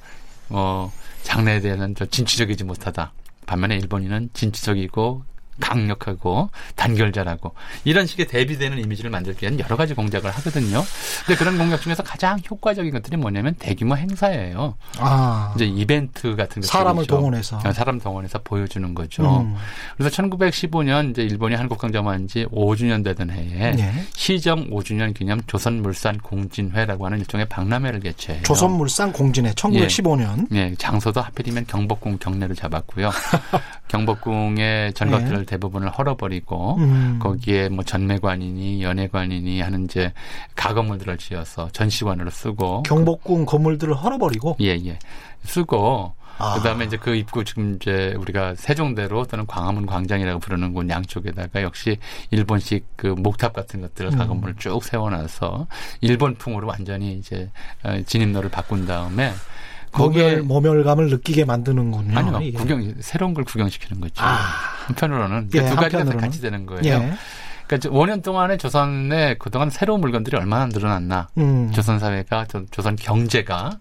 [0.48, 0.92] 뭐
[1.24, 3.12] 장래에 대한 좀 진취적이지 못하다.
[3.46, 5.24] 반면에 일본인은 진취적이고
[5.60, 10.82] 강력하고 단결자라고 이런 식의 대비되는 이미지를 만들기 위한 여러 가지 공작을 하거든요.
[11.24, 14.74] 근데 그런 공작 중에서 가장 효과적인 것들이 뭐냐면 대규모 행사예요.
[14.98, 15.52] 아.
[15.56, 19.40] 이제 이벤트 같은 것들 사람을 동원해서 어, 사람 동원해서 보여주는 거죠.
[19.40, 19.56] 음.
[19.96, 23.92] 그래서 1915년 이제 일본이 한국 강점한 지 5주년 되던 해에 네.
[24.14, 28.42] 시정 5주년 기념 조선물산 공진회라고 하는 일종의 박람회를 개최해요.
[28.42, 30.46] 조선물산 공진회 1915년.
[30.52, 30.56] 예.
[30.56, 30.74] 예.
[30.78, 33.10] 장소도 하필이면 경복궁 경내를 잡았고요.
[33.88, 35.45] 경복궁의 전각들을 네.
[35.46, 37.18] 대부분을 헐어버리고 음.
[37.20, 40.12] 거기에 뭐 전매관이니 연회관이니 하는 이제
[40.54, 44.98] 가건물들을 지어서 전시관으로 쓰고 경복궁 건물들을 헐어버리고 예예 예.
[45.44, 46.54] 쓰고 아.
[46.54, 51.98] 그다음에 이제 그 입구 지금 이제 우리가 세종대로 또는 광화문 광장이라고 부르는 곳 양쪽에다가 역시
[52.30, 54.18] 일본식 그 목탑 같은 것들을 음.
[54.18, 55.66] 가건물을 쭉 세워놔서
[56.02, 57.50] 일본풍으로 완전히 이제
[57.82, 59.32] 어, 진입로를 바꾼 다음에
[59.92, 62.18] 거기에 모멸, 감을 느끼게 만드는군요.
[62.18, 62.52] 아니요, 예.
[62.52, 64.22] 구경 새로운 걸 구경시키는 거죠.
[64.24, 64.38] 아.
[64.86, 66.82] 한편으로는 예, 두 가지가 다 같이 되는 거예요.
[66.84, 67.12] 예.
[67.66, 71.28] 그러니까 5년 동안에 조선에 그동안 새로운 물건들이 얼마나 늘어났나.
[71.38, 71.70] 음.
[71.72, 73.78] 조선 사회가 조선 경제가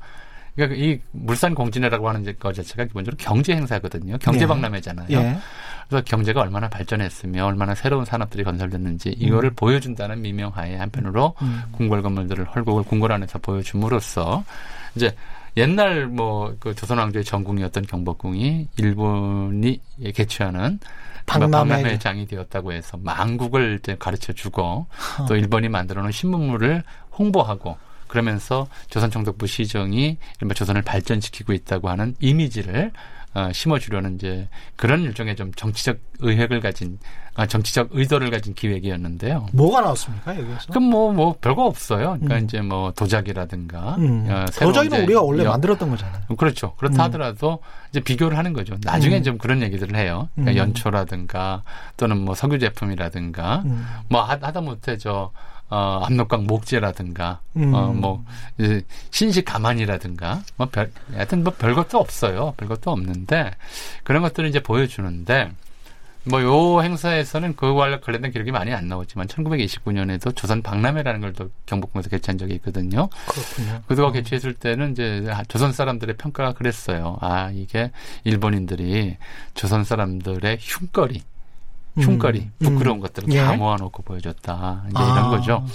[0.56, 4.18] 그러니까 이 물산 공진회라고 하는 것 자체가 기본적으로 경제 행사거든요.
[4.20, 4.48] 경제 예.
[4.48, 5.08] 박람회잖아요.
[5.12, 5.38] 예.
[5.88, 9.56] 그래서 경제가 얼마나 발전했으며 얼마나 새로운 산업들이 건설됐는지 이거를 음.
[9.56, 11.62] 보여준다는 미명하에 한편으로 음.
[11.74, 14.44] 궁궐 건물들을 헐곡을 궁궐 안에서 보여줌으로써
[14.96, 15.15] 이제
[15.58, 19.82] 옛날 뭐 그 조선 왕조의 전궁이었던 경복궁이 일본이
[20.13, 20.80] 개최하는
[21.26, 24.86] 박람회 장이 되었다고 해서 망국을 이제 가르쳐 주고
[25.28, 26.84] 또 일본이 만들어 놓은 신문물을
[27.18, 32.91] 홍보하고 그러면서 조선 총독부 시정이 이른바 조선을 발전시키고 있다고 하는 이미지를
[33.36, 36.98] 어, 심어주려는 이제 그런 일종의 좀 정치적 의획을 가진
[37.38, 39.48] 아, 정치적 의도를 가진 기획이었는데요.
[39.52, 40.67] 뭐가 나왔습니까 여기서?
[40.69, 42.12] 그럼 뭐뭐 뭐 별거 없어요.
[42.13, 42.43] 그러니까 음.
[42.45, 44.26] 이제 뭐 도자기라든가 음.
[44.30, 46.24] 어, 도자기는 우리가 원래 여, 만들었던 거잖아요.
[46.38, 46.76] 그렇죠.
[46.76, 47.00] 그렇다 음.
[47.02, 48.78] 하더라도 이제 비교를 하는 거죠.
[48.82, 49.24] 나중에 음.
[49.24, 50.30] 좀 그런 얘기들을 해요.
[50.36, 50.67] 그러니까 음.
[50.67, 51.63] 연초라든가
[51.98, 53.86] 또는 뭐 석유 제품이라든가 음.
[54.08, 55.32] 뭐 하 다못해 저
[55.69, 57.73] 어, 압록강 목재라든가, 음.
[57.73, 58.23] 어, 뭐,
[59.10, 62.54] 신식 가만이라든가, 뭐 별, 하여튼 뭐 별것도 없어요.
[62.58, 63.51] 별것도 없는데,
[64.04, 65.51] 그런 것들을 이제 보여주는데,
[66.28, 72.10] 뭐, 요 행사에서는 그와 관련된 기록이 많이 안 나왔지만, 1929년에도 조선 박람회라는 걸 또 경복궁에서
[72.10, 73.10] 개최한 적이 있거든요.
[73.28, 73.82] 그렇군요.
[73.88, 74.12] 그도가 어.
[74.12, 77.17] 개최했을 때는 이제 조선 사람들의 평가가 그랬어요.
[77.21, 77.91] 아, 이게
[78.23, 79.17] 일본인들이
[79.54, 81.21] 조선 사람들의 흉거리,
[81.98, 82.52] 흉거리, 음.
[82.60, 83.02] 부끄러운 음.
[83.02, 83.42] 것들을 예.
[83.42, 84.84] 다 모아놓고 보여줬다.
[84.90, 85.14] 이제 아.
[85.14, 85.66] 이런 거죠.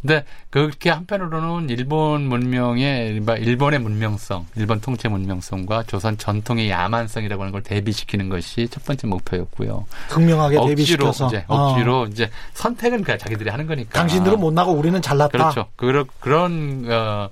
[0.00, 7.62] 근데 그렇게 한편으로는 일본 문명의 일본의 문명성, 일본 통치 문명성과 조선 전통의 야만성이라고 하는 걸
[7.62, 9.86] 대비시키는 것이 첫 번째 목표였고요.
[10.08, 12.08] 극명하게 억지로 대비시켜서 이제 억지로 아.
[12.08, 13.98] 이제 선택은 그냥 자기들이 하는 거니까.
[13.98, 15.30] 당신들은 못나고 우리는 잘났다.
[15.30, 15.66] 그렇죠.
[15.76, 17.30] 그런 그런 어,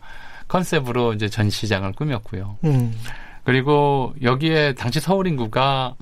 [0.48, 2.58] 컨셉으로 이제 전시장을 꾸몄고요.
[2.64, 2.94] 음.
[3.44, 5.94] 그리고 여기에 당시 서울 인구가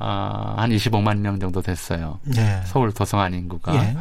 [0.00, 2.18] 어, 한 25만 명 정도 됐어요.
[2.36, 2.62] 예.
[2.64, 3.74] 서울 도성안 인구가.
[3.74, 3.96] 예.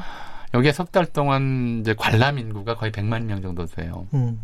[0.54, 4.08] 여기에 석 달 동안 이제 관람 인구가 거의 100만 명 정도 돼요.
[4.14, 4.40] 음.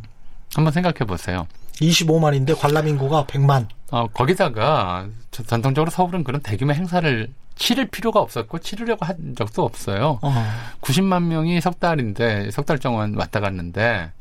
[0.53, 1.47] 한번 생각해 보세요.
[1.81, 3.67] 25만인데 관람 인구가 100만.
[3.91, 10.19] 어, 거기다가 전통적으로 서울은 그런 대규모 행사를 치를 필요가 없었고 치르려고 한 적도 없어요.
[10.21, 10.33] 어.
[10.81, 14.11] 90만 명이 석 달인데 석 달 동안 왔다 갔는데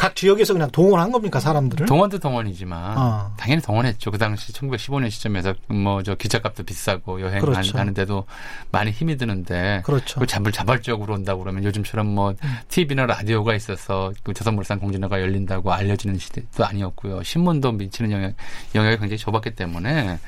[0.00, 1.84] 각 지역에서 그냥 동원한 겁니까 사람들을?
[1.84, 3.34] 동원도 동원이지만 어.
[3.36, 4.10] 당연히 동원했죠.
[4.10, 7.74] 그 당시 1915년 시점에서 뭐 저 기차값도 비싸고 여행 그렇죠.
[7.76, 8.24] 가는데도
[8.72, 10.24] 많이 힘이 드는데 그렇죠.
[10.24, 12.56] 잡을 자발적으로 온다고 그러면 요즘처럼 뭐 음.
[12.68, 17.22] TV나 라디오가 있어서 그 조선물산 공진회가 열린다고 알려지는 시대도 아니었고요.
[17.22, 18.32] 신문도 미치는 영향
[18.74, 20.18] 영향이 굉장히 좁았기 때문에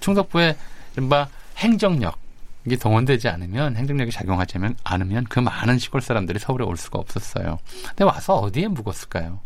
[0.00, 0.56] 충덕부의
[0.94, 2.21] 이른바 행정력
[2.64, 7.58] 이게 동원되지 않으면 행정력이 작용하지 않으면 그 많은 시골 사람들이 서울에 올 수가 없었어요.
[7.88, 9.40] 근데 와서 어디에 묵었을까요?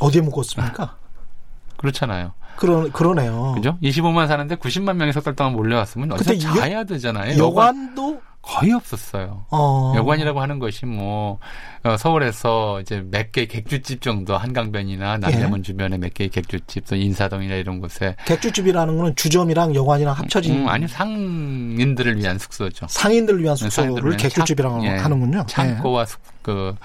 [0.00, 0.96] 어디에 묵었습니까?
[1.78, 2.32] 그렇잖아요.
[2.56, 3.52] 그러, 그러네요.
[3.56, 3.78] 그죠?
[3.82, 7.36] 25만 사는데 90만 명이 석 달 동안 몰려왔으면 어디서 자야 되잖아요.
[7.42, 9.46] 여관도 거의 없었어요.
[9.50, 9.94] 어.
[9.96, 11.38] 여관이라고 하는 것이 뭐
[11.82, 15.62] 어, 서울에서 이제 몇 개의 객주집 정도 한강변이나 남대문 예.
[15.62, 20.86] 주변에 몇 개의 객주집, 또 인사동이나 이런 곳에 객주집이라는 거는 주점이랑 여관이랑 합쳐진 음, 아니
[20.86, 22.86] 상인들을 위한 숙소죠.
[22.88, 25.46] 상인들을 위한 네, 숙소를 객주집이라고 예, 하는군요.
[25.48, 26.06] 창고와 예.
[26.06, 26.76] 숙, 그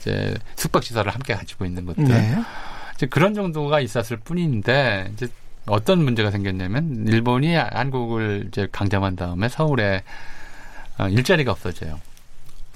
[0.00, 2.04] 이제 숙박 시설을 함께 가지고 있는 것들.
[2.04, 2.36] 네.
[2.94, 5.28] 이제 그런 정도가 있었을 뿐인데 이제
[5.66, 10.02] 어떤 문제가 생겼냐면 일본이 한국을 이제 강점한 다음에 서울에 어,
[10.98, 12.00] 일자리가 없어져요.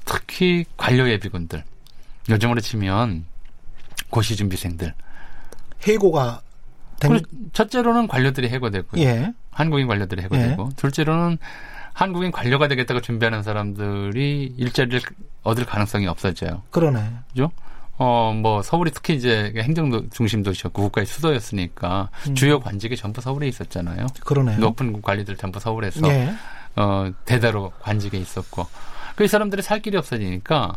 [0.04, 1.64] 특히 관료 예비군들.
[2.28, 3.24] 요즘으로 치면
[4.11, 4.94] 고시 준비생들.
[5.83, 6.42] 해고가
[6.98, 7.20] 된...
[7.52, 9.33] 첫째로는 관료들이 해고되고 예.
[9.50, 10.76] 한국인 관료들이 해고되고 예.
[10.76, 11.38] 둘째로는
[11.92, 15.00] 한국인 관료가 되겠다고 준비하는 사람들이 일자리를
[15.42, 16.62] 얻을 가능성이 없어져요.
[16.70, 17.11] 그러네.
[17.30, 17.50] 그죠?
[17.98, 22.35] 어, 뭐, 서울이 특히 이제 행정 중심 도시였고 국가의 수도였으니까 음.
[22.35, 24.06] 주요 관직이 전부 서울에 있었잖아요.
[24.24, 24.59] 그러네요.
[24.59, 26.33] 높은 관리들 전부 서울에서 예.
[26.76, 28.66] 어, 대대로 관직에 있었고.
[29.16, 30.76] 그 사람들이 살 길이 없어지니까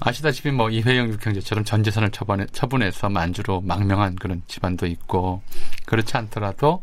[0.00, 5.42] 아시다시피 뭐 이회영 육형제처럼 전 재산을 처분해, 처분해서 만주로 망명한 그런 집안도 있고
[5.86, 6.82] 그렇지 않더라도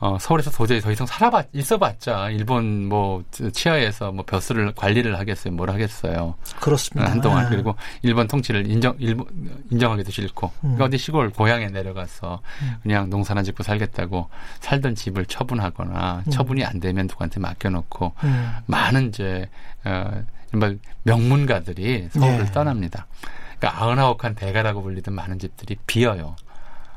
[0.00, 5.54] 어, 서울에서 도저히 더 이상 살아봤, 있어봤자, 일본 뭐, 치하에서 뭐, 벼슬을 관리를 하겠어요.
[5.54, 6.34] 뭘 하겠어요.
[6.60, 7.10] 그렇습니다.
[7.10, 7.44] 한동안.
[7.44, 7.50] 네.
[7.50, 9.26] 그리고 일본 통치를 인정, 일본,
[9.70, 10.46] 인정하기도 싫고.
[10.46, 10.60] 음.
[10.60, 12.74] 그러니까 어디 시골 고향에 내려가서 음.
[12.82, 14.28] 그냥 농사나 짓고 살겠다고
[14.60, 16.30] 살던 집을 처분하거나 음.
[16.30, 18.52] 처분이 안 되면 누구한테 맡겨놓고 음.
[18.66, 19.48] 많은 이제,
[19.84, 20.24] 어,
[21.02, 22.52] 명문가들이 서울을 네.
[22.52, 23.06] 떠납니다.
[23.58, 26.36] 그러니까 아흔아홉한 대가라고 불리던 많은 집들이 비어요.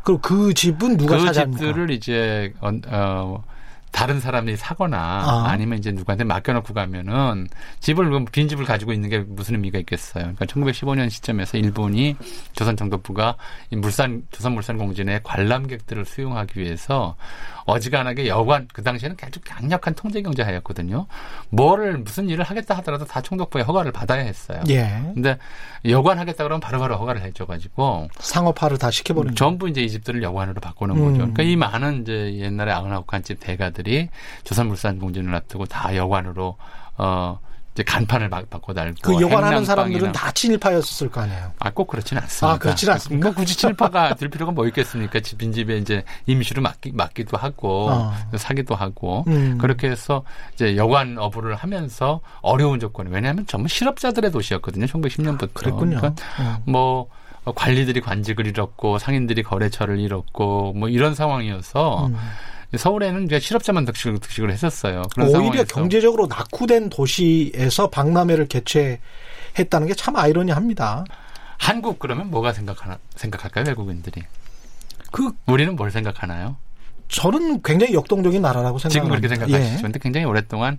[0.07, 1.65] 그럼 그 집은 누가 그 차지합니까?
[1.65, 3.43] 집들을 이제 어, 어
[3.91, 5.55] 다른 사람들이 사거나 아.
[5.57, 7.47] 니면 이제 누구한테 맡겨놓고 가면은
[7.79, 10.23] 집을 빈 집을 가지고 있는 게 무슨 의미가 있겠어요.
[10.23, 12.15] 그러니까 1915년 시점에서 일본이
[12.53, 13.35] 조선 정도부가
[13.71, 17.15] 물산 조선 물산 공진의 관람객들을 수용하기 위해서
[17.65, 21.05] 어지간하게 여관 그 당시에는 아주 강력한 통제 경제 하였거든요.
[21.49, 24.61] 뭐를 무슨 일을 하겠다 하더라도 다 총독부의 허가를 받아야 했어요.
[24.69, 25.01] 예.
[25.13, 25.37] 근데
[25.85, 30.23] 여관 하겠다 그러면 바로바로 바로 허가를 해줘 가지고 상업화를 다 시켜버린 전부 이제 이 집들을
[30.23, 30.99] 여관으로 바꾸는 음.
[30.99, 31.17] 거죠.
[31.17, 34.07] 그러니까 이 많은 이제 옛날에 아흔아홉 집 대가들 이
[34.43, 36.57] 조선물산공진을 놔두고 다 여관으로
[36.97, 37.39] 어
[37.73, 41.51] 이제 간판을 바, 꿔 달고 그 여관하는 사람들은 다 친일파였을 거 아니에요.
[41.59, 42.55] 아 꼭 그렇지는 않습니다.
[42.55, 43.27] 아 그렇지는 않습니까?
[43.27, 45.19] 뭐 굳이 친일파가 될 필요가 뭐 있겠습니까?
[45.37, 48.13] 빈집에 이제 임시로 맡기, 맡기도 하고 어.
[48.35, 49.59] 사기도 하고 음.
[49.59, 50.23] 그렇게 해서
[50.55, 54.87] 이제 여관 어부를 하면서 어려운 조건이 왜냐하면 전부 실업자들의 도시였거든요.
[54.87, 55.43] 1910년부터.
[55.43, 55.97] 아, 그랬군요.
[55.99, 56.63] 그러니까 어.
[56.65, 57.07] 뭐
[57.45, 62.07] 관리들이 관직을 잃었고 상인들이 거래처를 잃었고 뭐 이런 상황이어서.
[62.07, 62.17] 음.
[62.75, 65.03] 서울에는 이제 실업자만 득식을, 득식을 했었어요.
[65.17, 65.63] 오히려 상황에서.
[65.65, 71.05] 경제적으로 낙후된 도시에서 박람회를 개최했다는 게 참 아이러니합니다.
[71.57, 74.21] 한국 그러면 뭐가 생각하나 생각할까요 외국인들이?
[75.11, 76.57] 그 우리는 뭘 생각하나요?
[77.07, 78.89] 저는 굉장히 역동적인 나라라고 생각합니다.
[78.91, 79.77] 지금 그렇게 생각하시죠.
[79.77, 79.81] 예.
[79.81, 80.77] 근데 굉장히 오랫동안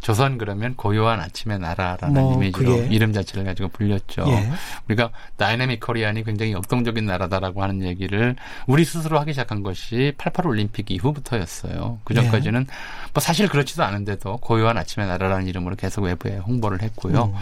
[0.00, 2.94] 조선 그러면 고요한 아침의 나라라는 뭐, 이미지로 그게.
[2.94, 4.24] 이름 자체를 가지고 불렸죠.
[4.28, 4.50] 예.
[4.88, 8.34] 우리가 다이내믹 코리안이 굉장히 역동적인 나라다라고 하는 얘기를
[8.66, 11.98] 우리 스스로 하기 시작한 것이 88 올림픽 이후부터였어요.
[12.04, 13.10] 그 전까지는 예.
[13.12, 17.24] 뭐 사실 그렇지도 않은데도 고요한 아침의 나라라는 이름으로 계속 외부에 홍보를 했고요.
[17.24, 17.34] 음.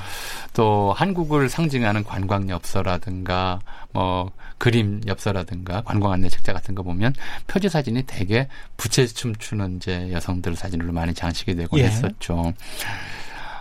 [0.54, 3.60] 또 한국을 상징하는 관광 엽서라든가
[3.98, 7.14] 뭐 그림 엽서라든가 관광 안내 책자 같은 거 보면
[7.48, 11.84] 표지 사진이 대개 부채 춤추는 이제 여성들 사진으로 많이 장식이 되곤 예.
[11.86, 12.52] 했었죠.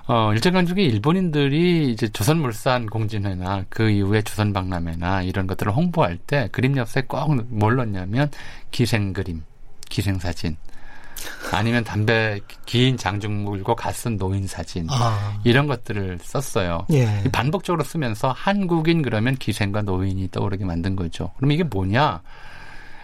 [0.08, 7.04] 어, 일제강점기 일본인들이 이제 조선물산 공진회나 그 이후에 조선박람회나 이런 것들을 홍보할 때 그림 엽서에
[7.08, 8.30] 꼭 뭘 넣냐면
[8.72, 9.44] 기생 그림,
[9.90, 10.56] 기생 사진,
[11.52, 15.40] 아니면 담배 긴 장중 물고 갓쓴 노인 사진 아.
[15.44, 16.86] 이런 것들을 썼어요.
[16.92, 17.24] 예.
[17.32, 21.32] 반복적으로 쓰면서 한국인 그러면 기생과 노인이 떠오르게 만든 거죠.
[21.38, 22.22] 그럼 이게 뭐냐?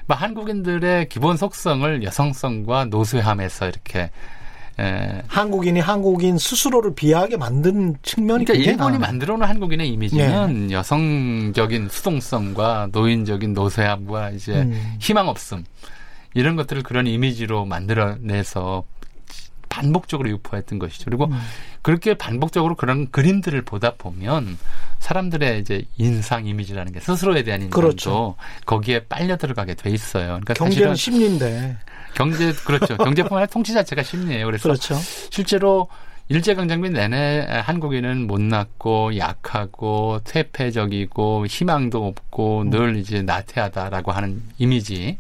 [0.06, 4.12] 뭐 한국인들의 기본 속성을 여성성과 노쇠함에서 이렇게
[4.80, 5.22] 에.
[5.28, 10.74] 한국인이 한국인 스스로를 비하하게 만든 측면이 그러니까 일본이 만들어놓은 한국인의 이미지는 예.
[10.74, 14.96] 여성적인 수동성과 노인적인 노쇠함과 이제 음.
[15.00, 15.64] 희망 없음
[16.34, 18.84] 이런 것들을 그런 이미지로 만들어내서
[19.70, 21.06] 반복적으로 유포했던 것이죠.
[21.06, 21.40] 그리고 음.
[21.82, 24.58] 그렇게 반복적으로 그런 그림들을 보다 보면
[25.00, 28.36] 사람들의 이제 인상 이미지라는 게 스스로에 대한 인상도 그렇죠.
[28.68, 30.28] 거기에 빨려 들어가게 돼 있어요.
[30.28, 31.78] 그러니까 경제는 심리인데
[32.14, 32.98] 경제 그렇죠.
[32.98, 34.46] 경제뿐만 아니라 통치 자체가 심리예요.
[34.46, 34.96] 그래서 그렇죠.
[35.32, 35.90] 실제로
[36.30, 42.70] 일제강점기 내내 한국인은 못났고 약하고 퇴폐적이고 희망도 없고 음.
[42.70, 45.18] 늘 이제 나태하다라고 하는 이미지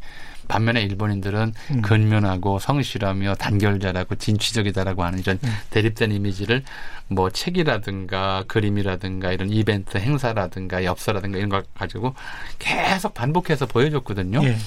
[0.47, 1.81] 반면에 일본인들은 음.
[1.81, 5.49] 근면하고 성실하며 단결자라고 진취적이다라고 하는 이런 음.
[5.69, 6.63] 대립된 이미지를
[7.07, 12.15] 뭐 책이라든가 그림이라든가 이런 이벤트 행사라든가 엽서라든가 이런 걸 가지고
[12.59, 14.43] 계속 반복해서 보여줬거든요.
[14.43, 14.57] 예.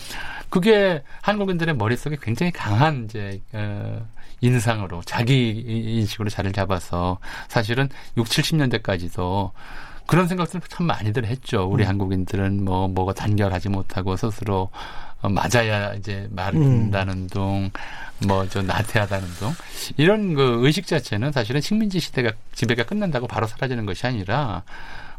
[0.48, 4.06] 그게 한국인들의 머릿속에 굉장히 강한 이제 어
[4.40, 9.50] 인상으로 자기 인식으로 자리를 잡아서 사실은 6, 70년대까지도
[10.06, 11.64] 그런 생각들을 참 많이들 했죠.
[11.68, 11.88] 우리 음.
[11.88, 17.28] 한국인들은 뭐 뭐가 단결하지 못하고 스스로 어, 맞아야 이제 말한다는 음.
[17.28, 17.70] 둥,
[18.26, 19.52] 뭐저 나태하다는 둥
[19.96, 24.62] 이런 그 의식 자체는 사실은 식민지 시대가 지배가 끝난다고 바로 사라지는 것이 아니라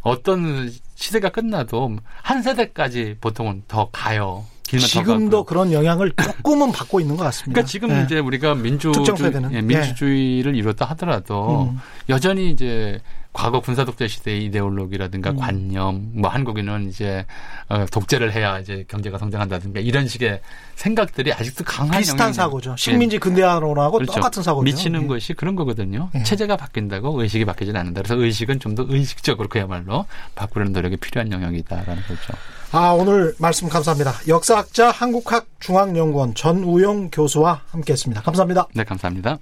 [0.01, 4.45] 어떤 시대가 끝나도 한 세대까지 보통은 더 가요.
[4.67, 7.53] 지금도 그런 영향을 조금은 받고 있는 것 같습니다.
[7.53, 8.03] 그러니까 지금 네.
[8.03, 9.05] 이제 우리가 민주주의,
[9.53, 10.57] 예, 민주주의를 네.
[10.57, 11.79] 이뤘다 하더라도 음.
[12.09, 12.99] 여전히 이제
[13.37, 15.37] 과거 군사 독재 시대의 이데올로기라든가 음.
[15.37, 17.23] 관념, 뭐 한국인은 이제
[17.69, 20.41] 어, 독재를 해야 이제 경제가 성장한다든가 이런 식의
[20.73, 22.75] 생각들이 아직도 강한 비슷한 사고죠.
[22.77, 23.19] 식민지 예.
[23.19, 24.13] 근대화론하고 그렇죠.
[24.13, 24.63] 똑같은 사고죠.
[24.63, 25.07] 미치는 예.
[25.07, 26.09] 것이 그런 거거든요.
[26.15, 26.23] 예.
[26.23, 28.01] 체제가 바뀐다고 의식이 바뀌지는 않는다.
[28.01, 32.33] 그래서 의식은 좀 더 의식적으로 그야말로 바꾸려는 노력이 필요한 영역이다라는 거죠.
[32.71, 34.13] 아 오늘 말씀 감사합니다.
[34.27, 38.21] 역사학자 한국학 중앙연구원 전우용 교수와 함께했습니다.
[38.23, 38.67] 감사합니다.
[38.73, 39.37] 네, 감사합니다.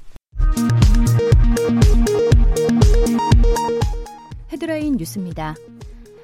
[4.56, 5.54] 헤드라인 뉴스입니다.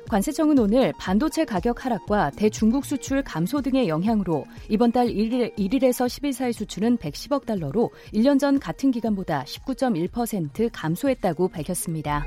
[0.07, 6.31] 관세청은 오늘 반도체 가격 하락과 대중국 수출 감소 등의 영향으로 이번 달 1일, 1일에서 10일
[6.31, 12.25] 사이 수출은 110억 달러로 1년 전 같은 기간보다 19.1% 감소했다고 밝혔습니다.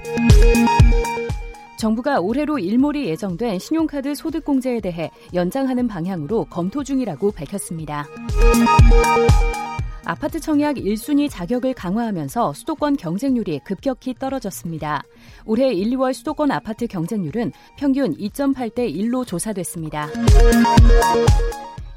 [1.78, 8.06] 정부가 올해로 일몰이 예정된 신용카드 소득공제에 대해 연장하는 방향으로 검토 중이라고 밝혔습니다.
[10.06, 15.02] 아파트 청약 1순위 자격을 강화하면서 수도권 경쟁률이 급격히 떨어졌습니다.
[15.46, 20.08] 올해 1, 2월 수도권 아파트 경쟁률은 평균 2.8대 1로 조사됐습니다.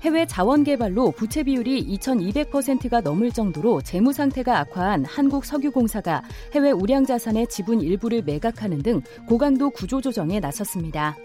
[0.02, 6.22] 해외 자원 개발로 부채 비율이 2200%가 넘을 정도로 재무 상태가 악화한 한국석유공사가
[6.54, 11.18] 해외 우량 자산의 지분 일부를 매각하는 등 고강도 구조 조정에 나섰습니다.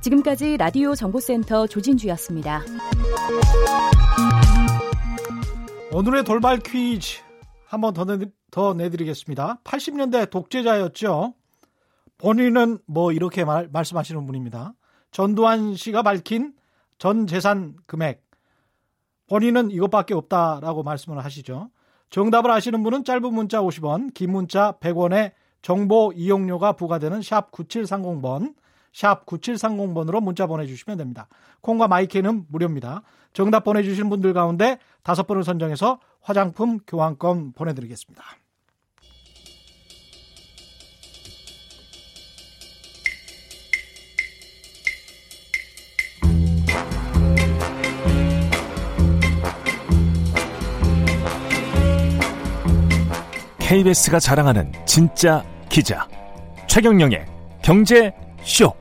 [0.00, 2.62] 지금까지 라디오 정보센터 조진주였습니다.
[5.92, 7.20] 오늘의 돌발 퀴즈
[7.66, 8.18] 한 번 더, 내,
[8.50, 9.60] 더 내드리겠습니다.
[9.64, 11.34] 80년대 독재자였죠.
[12.18, 14.74] 본인은 뭐 이렇게 말, 말씀하시는 분입니다.
[15.10, 16.52] 전두환 씨가 밝힌
[16.98, 18.22] 전 재산 금액.
[19.28, 21.70] 본인은 이것밖에 없다라고 말씀을 하시죠.
[22.10, 28.54] 정답을 아시는 분은 짧은 문자 50원, 긴 문자 100원에 정보 이용료가 부과되는 샵 9730번,
[28.92, 31.28] 샵 9730번으로 문자 보내주시면 됩니다.
[31.60, 33.02] 콩과 마이크는 무료입니다.
[33.32, 38.22] 정답 보내주신 분들 가운데 다섯 분을 선정해서 화장품 교환권 보내드리겠습니다.
[53.70, 56.08] KBS가 자랑하는 진짜 기자
[56.66, 57.24] 최경영의
[57.62, 58.79] 경제 쇼.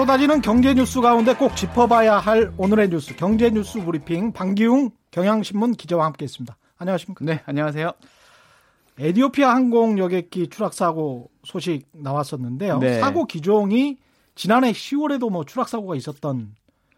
[0.00, 6.06] 쏟아지는 경제 뉴스 가운데 꼭 짚어봐야 할 오늘의 뉴스 경제 뉴스 브리핑 방기웅 경향신문 기자와
[6.06, 6.56] 함께했습니다.
[6.78, 7.22] 안녕하십니까?
[7.22, 7.92] 네, 안녕하세요.
[8.98, 12.78] 에디오피아 항공 여객기 추락 사고 소식 나왔었는데요.
[12.78, 12.98] 네.
[12.98, 13.98] 사고 기종이
[14.34, 16.54] 지난해 10월에도 뭐 추락 사고가 있었던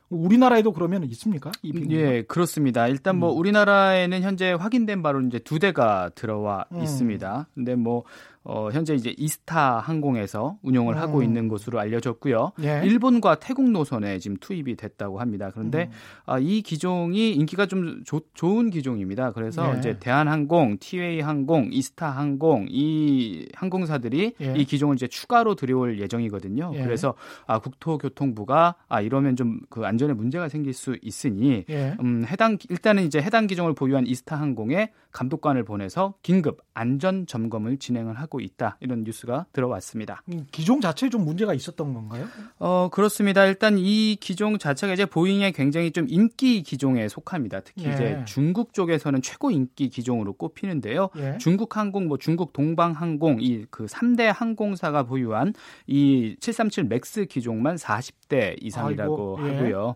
[0.08, 1.50] 우리나라에도 그러면 있습니까?
[1.62, 2.86] 이 예, 그렇습니다.
[2.86, 3.38] 일단 뭐 음.
[3.38, 6.82] 우리나라에는 현재 확인된 바로 이제 두 대가 들어와 음.
[6.82, 7.48] 있습니다.
[7.52, 8.04] 근데 뭐
[8.44, 11.00] 어, 현재 이제 이스타 항공에서 운용을 음.
[11.00, 12.52] 하고 있는 것으로 알려졌고요.
[12.62, 12.82] 예.
[12.84, 15.50] 일본과 태국 노선에 지금 투입이 됐다고 합니다.
[15.52, 15.90] 그런데 음.
[16.26, 19.32] 아, 이 기종이 인기가 좀 조, 좋은 기종입니다.
[19.32, 19.78] 그래서 예.
[19.78, 24.54] 이제 대한항공, 티웨이 항공, 이스타 항공 이 항공사들이 예.
[24.56, 26.72] 이 기종을 이제 추가로 들여올 예정이거든요.
[26.74, 26.82] 예.
[26.82, 27.14] 그래서
[27.46, 31.96] 아, 국토교통부가 아 이러면 좀 그 안전에 문제가 생길 수 있으니 예.
[32.00, 38.14] 음, 해당 일단은 이제 해당 기종을 보유한 이스타 항공에 감독관을 보내서 긴급 안전 점검을 진행을
[38.14, 40.22] 하고 하고 있다 이런 뉴스가 들어왔습니다.
[40.28, 42.26] 음, 기종 자체에 좀 문제가 있었던 건가요?
[42.58, 43.44] 어 그렇습니다.
[43.44, 47.60] 일단 이 기종 자체가 이제 보잉의 굉장히 좀 인기 기종에 속합니다.
[47.60, 47.92] 특히 예.
[47.92, 51.10] 이제 중국 쪽에서는 최고 인기 기종으로 꼽히는데요.
[51.16, 51.36] 예.
[51.38, 55.54] 중국 항공, 뭐 중국 동방항공 이 그 3대 항공사가 보유한
[55.86, 59.56] 이 737 맥스 기종만 40대 이상이라고 아이고, 예.
[59.56, 59.94] 하고요.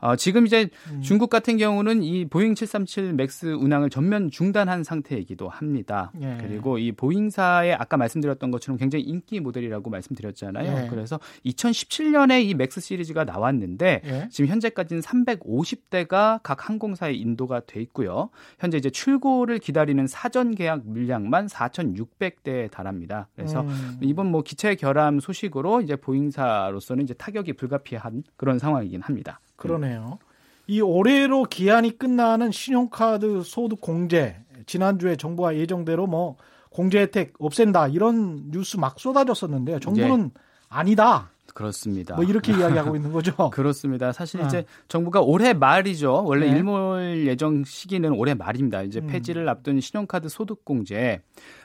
[0.00, 1.00] 어, 지금 이제 음.
[1.02, 6.12] 중국 같은 경우는 이 보잉 737 맥스 운항을 전면 중단한 상태이기도 합니다.
[6.22, 6.38] 예.
[6.40, 10.84] 그리고 이 보잉사의 아까 말씀드렸던 것처럼 굉장히 인기 모델이라고 말씀드렸잖아요.
[10.84, 10.88] 예.
[10.88, 14.28] 그래서 2017년에 이 맥스 시리즈가 나왔는데 예.
[14.30, 18.30] 지금 현재까지는 350대가 각 항공사에 인도가 돼 있고요.
[18.58, 23.28] 현재 이제 출고를 기다리는 사전 계약 물량만 4,600대에 달합니다.
[23.36, 23.98] 그래서 음.
[24.02, 29.40] 이번 뭐 기체 결함 소식으로 이제 보잉사로서는 이제 타격이 불가피한 그런 상황이긴 합니다.
[29.56, 30.18] 그러네요.
[30.66, 34.36] 이 올해로 기한이 끝나는 신용카드 소득 공제
[34.66, 36.36] 지난주에 정부가 예정대로 뭐
[36.78, 39.80] 공제 혜택 없앤다 이런 뉴스 막 쏟아졌었는데요.
[39.80, 40.40] 정부는 예.
[40.68, 41.32] 아니다.
[41.52, 42.14] 그렇습니다.
[42.14, 43.50] 뭐 이렇게 이야기하고 있는 거죠.
[43.50, 44.12] 그렇습니다.
[44.12, 44.84] 사실 이제 아.
[44.86, 46.22] 정부가 올해 말이죠.
[46.24, 46.56] 원래 네.
[46.56, 48.82] 일몰 예정 시기는 올해 말입니다.
[48.82, 49.08] 이제 음.
[49.08, 51.20] 폐지를 앞둔 신용카드 소득공제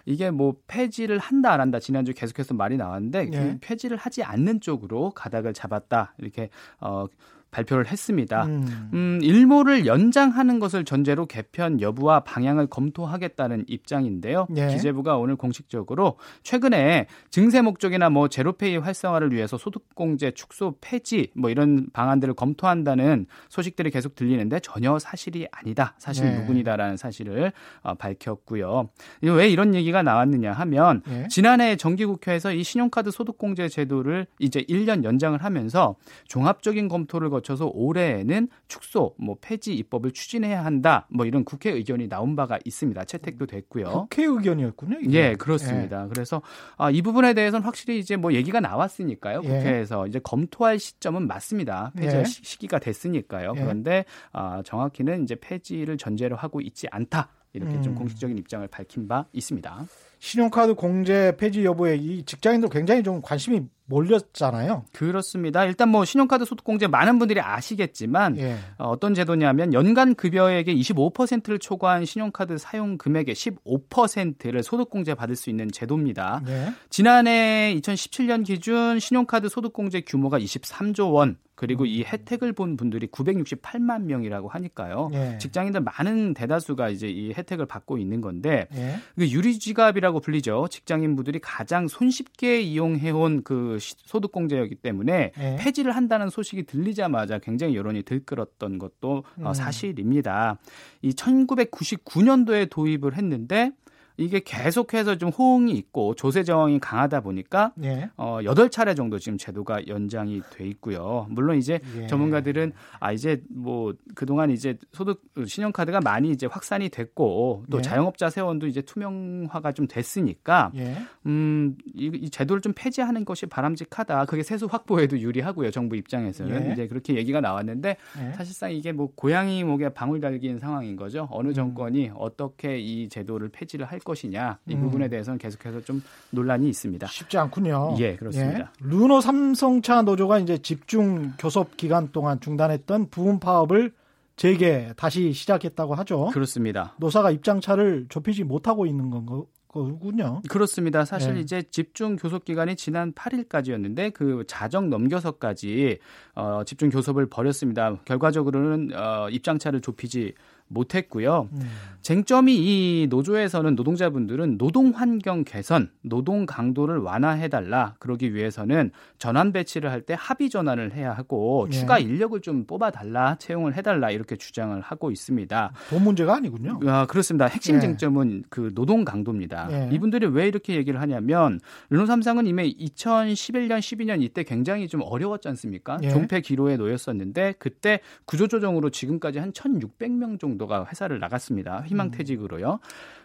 [0.07, 3.37] 이게 뭐 폐지를 한다 안 한다 지난주 계속해서 말이 나왔는데 네.
[3.37, 6.49] 그 폐지를 하지 않는 쪽으로 가닥을 잡았다 이렇게
[6.79, 7.05] 어
[7.53, 8.45] 발표를 했습니다.
[8.45, 8.89] 음.
[8.93, 14.47] 음, 일몰을 연장하는 것을 전제로 개편 여부와 방향을 검토하겠다는 입장인데요.
[14.57, 14.67] 예.
[14.67, 21.87] 기재부가 오늘 공식적으로 최근에 증세 목적이나 뭐 제로페이 활성화를 위해서 소득공제 축소 폐지 뭐 이런
[21.93, 25.93] 방안들을 검토한다는 소식들이 계속 들리는데 전혀 사실이 아니다.
[25.99, 26.39] 사실 예.
[26.39, 28.89] 무근이다라는 사실을 어, 밝혔고요.
[29.21, 31.27] 왜 이런 얘기가 나왔느냐 하면 예.
[31.29, 35.95] 지난해 정기국회에서 이 신용카드 소득공제 제도를 이제 1년 연장을 하면서
[36.27, 41.07] 종합적인 검토를 거 거쳐서 올해에는 축소, 뭐 폐지 입법을 추진해야 한다.
[41.09, 43.03] 뭐 이런 국회 의견이 나온 바가 있습니다.
[43.03, 43.85] 채택도 됐고요.
[43.85, 44.99] 국회 의견이었군요.
[45.01, 45.19] 이게.
[45.19, 46.05] 예, 그렇습니다.
[46.05, 46.07] 예.
[46.07, 46.41] 그래서
[46.77, 49.41] 아, 이 부분에 대해서는 확실히 이제 뭐 얘기가 나왔으니까요.
[49.43, 49.47] 예.
[49.47, 50.09] 국회에서 예.
[50.09, 51.91] 이제 검토할 시점은 맞습니다.
[51.95, 52.23] 폐지 예.
[52.23, 53.53] 시기가 됐으니까요.
[53.57, 53.61] 예.
[53.61, 57.29] 그런데 아, 정확히는 이제 폐지를 전제로 하고 있지 않다.
[57.55, 57.83] 이렇게 음.
[57.83, 59.85] 좀 공식적인 입장을 밝힌 바 있습니다.
[60.17, 64.85] 신용카드 공제 폐지 여부에 이 직장인들 굉장히 좀 관심이 몰렸잖아요.
[64.93, 65.65] 그렇습니다.
[65.65, 68.57] 일단 뭐 신용카드 소득공제 많은 분들이 아시겠지만 예.
[68.77, 75.69] 어, 떤 제도냐면 연간 급여액의 25%를 초과한 신용카드 사용 금액의 15%를 소득공제 받을 수 있는
[75.71, 76.41] 제도입니다.
[76.47, 76.73] 예.
[76.89, 84.49] 지난해 2017년 기준 신용카드 소득공제 규모가 23조 원, 그리고 이 혜택을 본 분들이 968만 명이라고
[84.49, 85.11] 하니까요.
[85.13, 85.37] 예.
[85.39, 88.97] 직장인들 많은 대다수가 이제 이 혜택을 받고 있는 건데 예.
[89.15, 90.67] 그 유리지갑이라고 불리죠.
[90.69, 95.55] 직장인분들이 가장 손쉽게 이용해온 그그 소득공제였기 때문에 네.
[95.59, 99.53] 폐지를 한다는 소식이 들리자마자 굉장히 여론이 들끓었던 것도 어, 음.
[99.53, 100.57] 사실입니다.
[101.01, 103.71] 이 1999년도에 도입을 했는데
[104.17, 108.09] 이게 계속해서 좀 호응이 있고 조세 저항이 강하다 보니까 예.
[108.15, 111.25] 어 8차례 정도 지금 제도가 연장이 돼 있고요.
[111.29, 112.07] 물론 이제 예.
[112.07, 117.81] 전문가들은 아 이제 뭐 그동안 이제 소득 신용카드가 많이 이제 확산이 됐고 또 예.
[117.81, 120.95] 자영업자 세원도 이제 투명화가 좀 됐으니까 예.
[121.25, 124.25] 음, 이, 이, 제도를 좀 폐지하는 것이 바람직하다.
[124.25, 125.71] 그게 세수 확보에도 유리하고요.
[125.71, 126.73] 정부 입장에서는 예.
[126.73, 128.31] 이제 그렇게 얘기가 나왔는데 예.
[128.33, 131.27] 사실상 이게 뭐 고양이 목에 방울 달기인 상황인 거죠.
[131.31, 131.53] 어느 음.
[131.53, 132.13] 정권이 음.
[132.17, 134.81] 어떻게 이 제도를 폐지를 할 것이냐 이 음.
[134.81, 137.07] 부분에 대해서는 계속해서 좀 논란이 있습니다.
[137.07, 137.95] 쉽지 않군요.
[137.99, 138.59] 예, 그렇습니다.
[138.59, 138.65] 예.
[138.79, 143.93] 르노 삼성차 노조가 이제 집중 교섭 기간 동안 중단했던 부분 파업을
[144.35, 146.29] 재개 다시 시작했다고 하죠.
[146.33, 146.95] 그렇습니다.
[146.97, 149.25] 노사가 입장차를 좁히지 못하고 있는 건
[149.73, 150.41] 거군요.
[150.47, 151.03] 그렇습니다.
[151.03, 151.41] 사실 네.
[151.41, 155.97] 이제 집중 교섭 기간이 지난 8일까지였는데 그 자정 넘겨서까지
[156.35, 157.97] 어, 집중 교섭을 벌였습니다.
[158.05, 160.33] 결과적으로는 어, 입장차를 좁히지
[160.67, 161.49] 못했고요.
[161.51, 161.61] 음.
[162.01, 167.95] 쟁점이 이 노조에서는 노동자분들은 노동 환경 개선, 노동 강도를 완화해달라.
[167.99, 171.71] 그러기 위해서는 전환 배치를 할 때 합의 전환을 해야 하고 예.
[171.73, 175.71] 추가 인력을 좀 뽑아달라, 채용을 해달라 이렇게 주장을 하고 있습니다.
[175.89, 176.81] 돈 문제가 아니군요.
[176.87, 177.45] 아, 그렇습니다.
[177.45, 177.79] 핵심 예.
[177.79, 179.69] 쟁점은 그 노동 강도입니다.
[179.71, 179.89] 예.
[179.95, 185.97] 이분들이 왜 이렇게 얘기를 하냐면 르노 삼상은 이미 2011년, 12년 이때 굉장히 좀 어려웠지 않습니까?
[186.03, 186.09] 예.
[186.09, 191.83] 종폐 기로에 놓였었는데 그때 구조조정으로 지금까지 한 1,600명 정도 정도가 회사를 나갔습니다.
[191.85, 192.79] 희망퇴직으로요.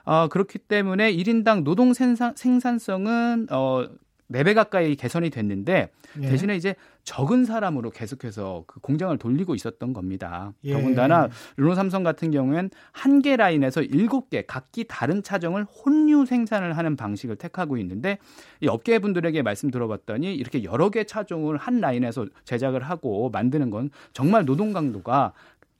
[0.05, 3.87] 어, 그렇기 때문에 1인당 노동 생산, 생산성은 어,
[4.31, 6.29] 4배 가까이 개선이 됐는데 예.
[6.29, 10.53] 대신에 이제 적은 사람으로 계속해서 그 공장을 돌리고 있었던 겁니다.
[10.65, 10.75] 예.
[10.75, 17.37] 더군다나 르노삼성 같은 경우엔 한 개 라인에서 7개 각기 다른 차종을 혼류 생산을 하는 방식을
[17.37, 18.19] 택하고 있는데
[18.61, 23.89] 이 업계 분들에게 말씀 들어봤더니 이렇게 여러 개 차종을 한 라인에서 제작을 하고 만드는 건
[24.13, 25.33] 정말 노동 강도가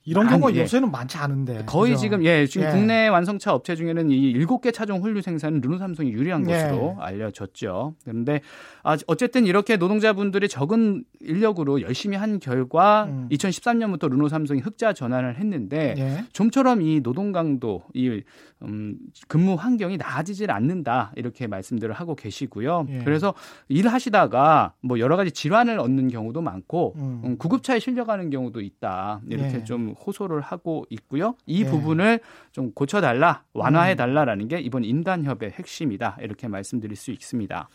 [0.09, 0.61] 이런 경우가 예.
[0.61, 1.63] 요새는 많지 않은데.
[1.67, 2.01] 거의 그죠?
[2.01, 2.71] 지금 예, 지금 예.
[2.71, 6.53] 국내 완성차 업체 중에는 이 일곱 개 차종 홀류 생산은 르노삼성이 유리한 예.
[6.53, 7.93] 것으로 알려졌죠.
[8.03, 8.41] 그런데
[8.81, 13.29] 아, 어쨌든 이렇게 노동자분들이 적은 인력으로 열심히 한 결과 음.
[13.31, 16.23] 2013년부터 르노삼성이 흑자 전환을 했는데 예.
[16.33, 18.23] 좀처럼 이 노동 강도, 이
[18.63, 18.97] 음,
[19.27, 22.87] 근무 환경이 나아지질 않는다 이렇게 말씀들을 하고 계시고요.
[22.89, 22.99] 예.
[23.03, 23.33] 그래서
[23.67, 27.21] 일하시다가 뭐 여러 가지 질환을 얻는 경우도 많고 음.
[27.23, 29.63] 음 구급차에 실려가는 경우도 있다 이렇게 예.
[29.63, 31.35] 좀 호소를 하고 있고요.
[31.45, 31.69] 이 네.
[31.69, 32.19] 부분을
[32.51, 36.17] 좀 고쳐달라, 완화해달라라는 게 이번 인단협의 핵심이다.
[36.21, 37.69] 이렇게 말씀드릴 수 있습니다.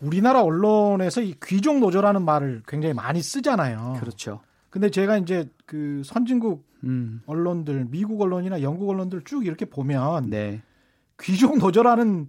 [0.00, 3.96] 우리나라 언론에서 이 귀족 노조라는 말을 굉장히 많이 쓰잖아요.
[4.00, 4.40] 그렇죠.
[4.70, 7.22] 근데 제가 이제 그 선진국 음.
[7.26, 10.62] 언론들, 미국 언론이나 영국 언론들 쭉 이렇게 보면 네.
[11.20, 12.28] 귀족 노조라는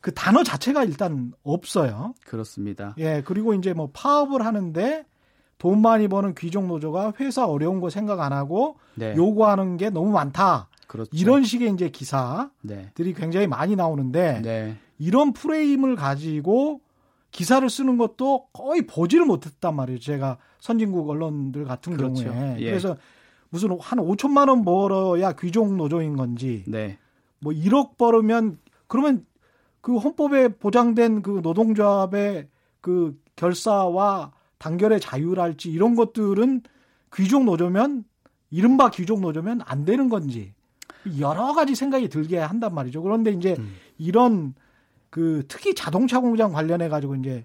[0.00, 2.14] 그 단어 자체가 일단 없어요.
[2.26, 2.94] 그렇습니다.
[2.98, 5.06] 예, 그리고 이제 뭐 파업을 하는데
[5.58, 9.14] 돈 많이 버는 귀족 노조가 회사 어려운 거 생각 안 하고 네.
[9.16, 10.68] 요구하는 게 너무 많다.
[10.86, 11.10] 그렇죠.
[11.12, 13.12] 이런 식의 이제 기사들이 네.
[13.16, 14.76] 굉장히 많이 나오는데 네.
[14.98, 16.80] 이런 프레임을 가지고
[17.30, 19.98] 기사를 쓰는 것도 거의 보지를 못했단 말이에요.
[19.98, 22.24] 제가 선진국 언론들 같은 그렇죠.
[22.24, 22.66] 경우에 예.
[22.66, 22.96] 그래서
[23.50, 26.98] 무슨 한 5천만 원 벌어야 귀족 노조인 건지 네.
[27.40, 29.26] 뭐 1억 벌으면 그러면
[29.80, 32.48] 그 헌법에 보장된 그 노동조합의
[32.80, 34.32] 그 결사와
[34.64, 36.62] 단결의 자유랄지 이런 것들은
[37.14, 38.04] 귀족 노조면
[38.50, 40.54] 이른바 귀족 노조면 안 되는 건지
[41.18, 43.02] 여러 가지 생각이 들게 한단 말이죠.
[43.02, 43.74] 그런데 이제 음.
[43.98, 44.54] 이런
[45.10, 47.44] 그 특히 자동차 공장 관련해 가지고 이제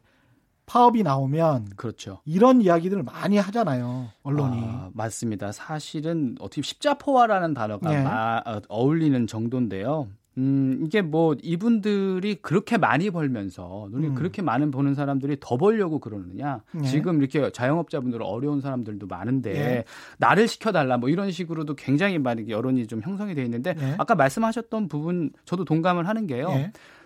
[0.65, 2.21] 파업이 나오면 그렇죠.
[2.23, 4.11] 이런 이야기들을 많이 하잖아요.
[4.23, 4.61] 언론이.
[4.63, 5.51] 아, 맞습니다.
[5.51, 8.01] 사실은 어떻게 십자포화라는 단어가 네.
[8.01, 10.07] 마, 어, 어울리는 정도인데요.
[10.39, 14.15] 음, 이게 뭐 이분들이 그렇게 많이 벌면서 음.
[14.15, 16.63] 그렇게 많은 보는 사람들이 더 벌려고 그러느냐.
[16.71, 16.87] 네.
[16.87, 19.83] 지금 이렇게 자영업자분들 어려운 사람들도 많은데 네.
[20.17, 23.95] 나를 시켜달라 뭐 이런 식으로도 굉장히 많은 여론이 좀 형성이 돼 있는데 네.
[23.97, 26.47] 아까 말씀하셨던 부분 저도 동감을 하는 게요.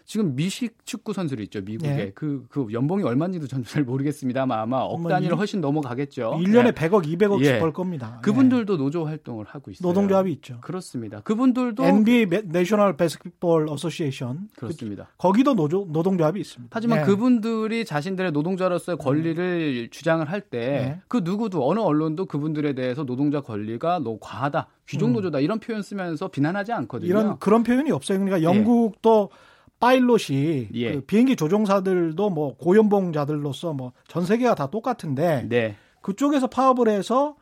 [0.03, 0.05] 네.
[0.05, 2.11] 지금 미식 축구 선수들 있죠 미국에 네.
[2.13, 6.39] 그, 그 연봉이 얼마인지도 저는 잘 모르겠습니다만 아마 억 단위로 훨씬 넘어가겠죠.
[6.41, 6.71] 1년에 네.
[6.71, 7.59] 100억, 200억씩 예.
[7.59, 8.19] 벌 겁니다.
[8.21, 8.83] 그분들도 네.
[8.83, 9.87] 노조 활동을 하고 있어요.
[9.87, 10.59] 노동조합이 있죠.
[10.61, 11.21] 그렇습니다.
[11.21, 15.05] 그분들도 NBA National Basketball Association 그렇습니다.
[15.11, 16.75] 그, 거기도 노조 노동조합이 있습니다.
[16.75, 17.05] 하지만 네.
[17.05, 19.87] 그분들이 자신들의 노동자로서의 권리를 음.
[19.91, 21.21] 주장을 할 때그 네.
[21.23, 25.13] 누구도 어느 언론도 그분들에 대해서 노동자 권리가 너무 과하다, 귀족 음.
[25.13, 27.09] 노조다 이런 표현 쓰면서 비난하지 않거든요.
[27.09, 28.19] 이런 그런 표현이 없어요.
[28.19, 29.52] 그러니까 영국도 예.
[29.83, 30.93] 파일럿이 예.
[30.93, 35.75] 그 비행기 조종사들도 뭐 고연봉자들로서 뭐 전 세계가 다 똑같은데 네.
[36.01, 37.35] 그쪽에서 파업을 해서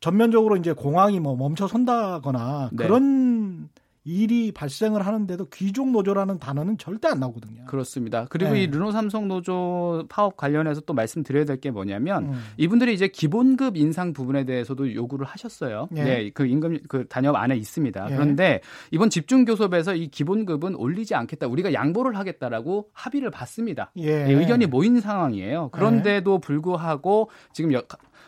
[0.00, 2.84] 전면적으로 이제 공항이 뭐 멈춰 선다거나 네.
[2.84, 3.68] 그런
[4.04, 7.64] 일이 발생을 하는데도 귀족 노조라는 단어는 절대 안 나오거든요.
[7.64, 8.26] 그렇습니다.
[8.28, 8.62] 그리고 네.
[8.62, 12.42] 이 르노 삼성 노조 파업 관련해서 또 말씀드려야 될 게 뭐냐면 음.
[12.56, 15.88] 이분들이 이제 기본급 인상 부분에 대해서도 요구를 하셨어요.
[15.90, 18.06] 네, 네그 임금 그 단협 안에 있습니다.
[18.08, 18.14] 네.
[18.14, 21.46] 그런데 이번 집중 교섭에서 이 기본급은 올리지 않겠다.
[21.46, 23.92] 우리가 양보를 하겠다라고 합의를 받습니다.
[23.96, 24.24] 예.
[24.24, 25.70] 네, 의견이 모인 상황이에요.
[25.70, 27.82] 그런데도 불구하고 지금 여,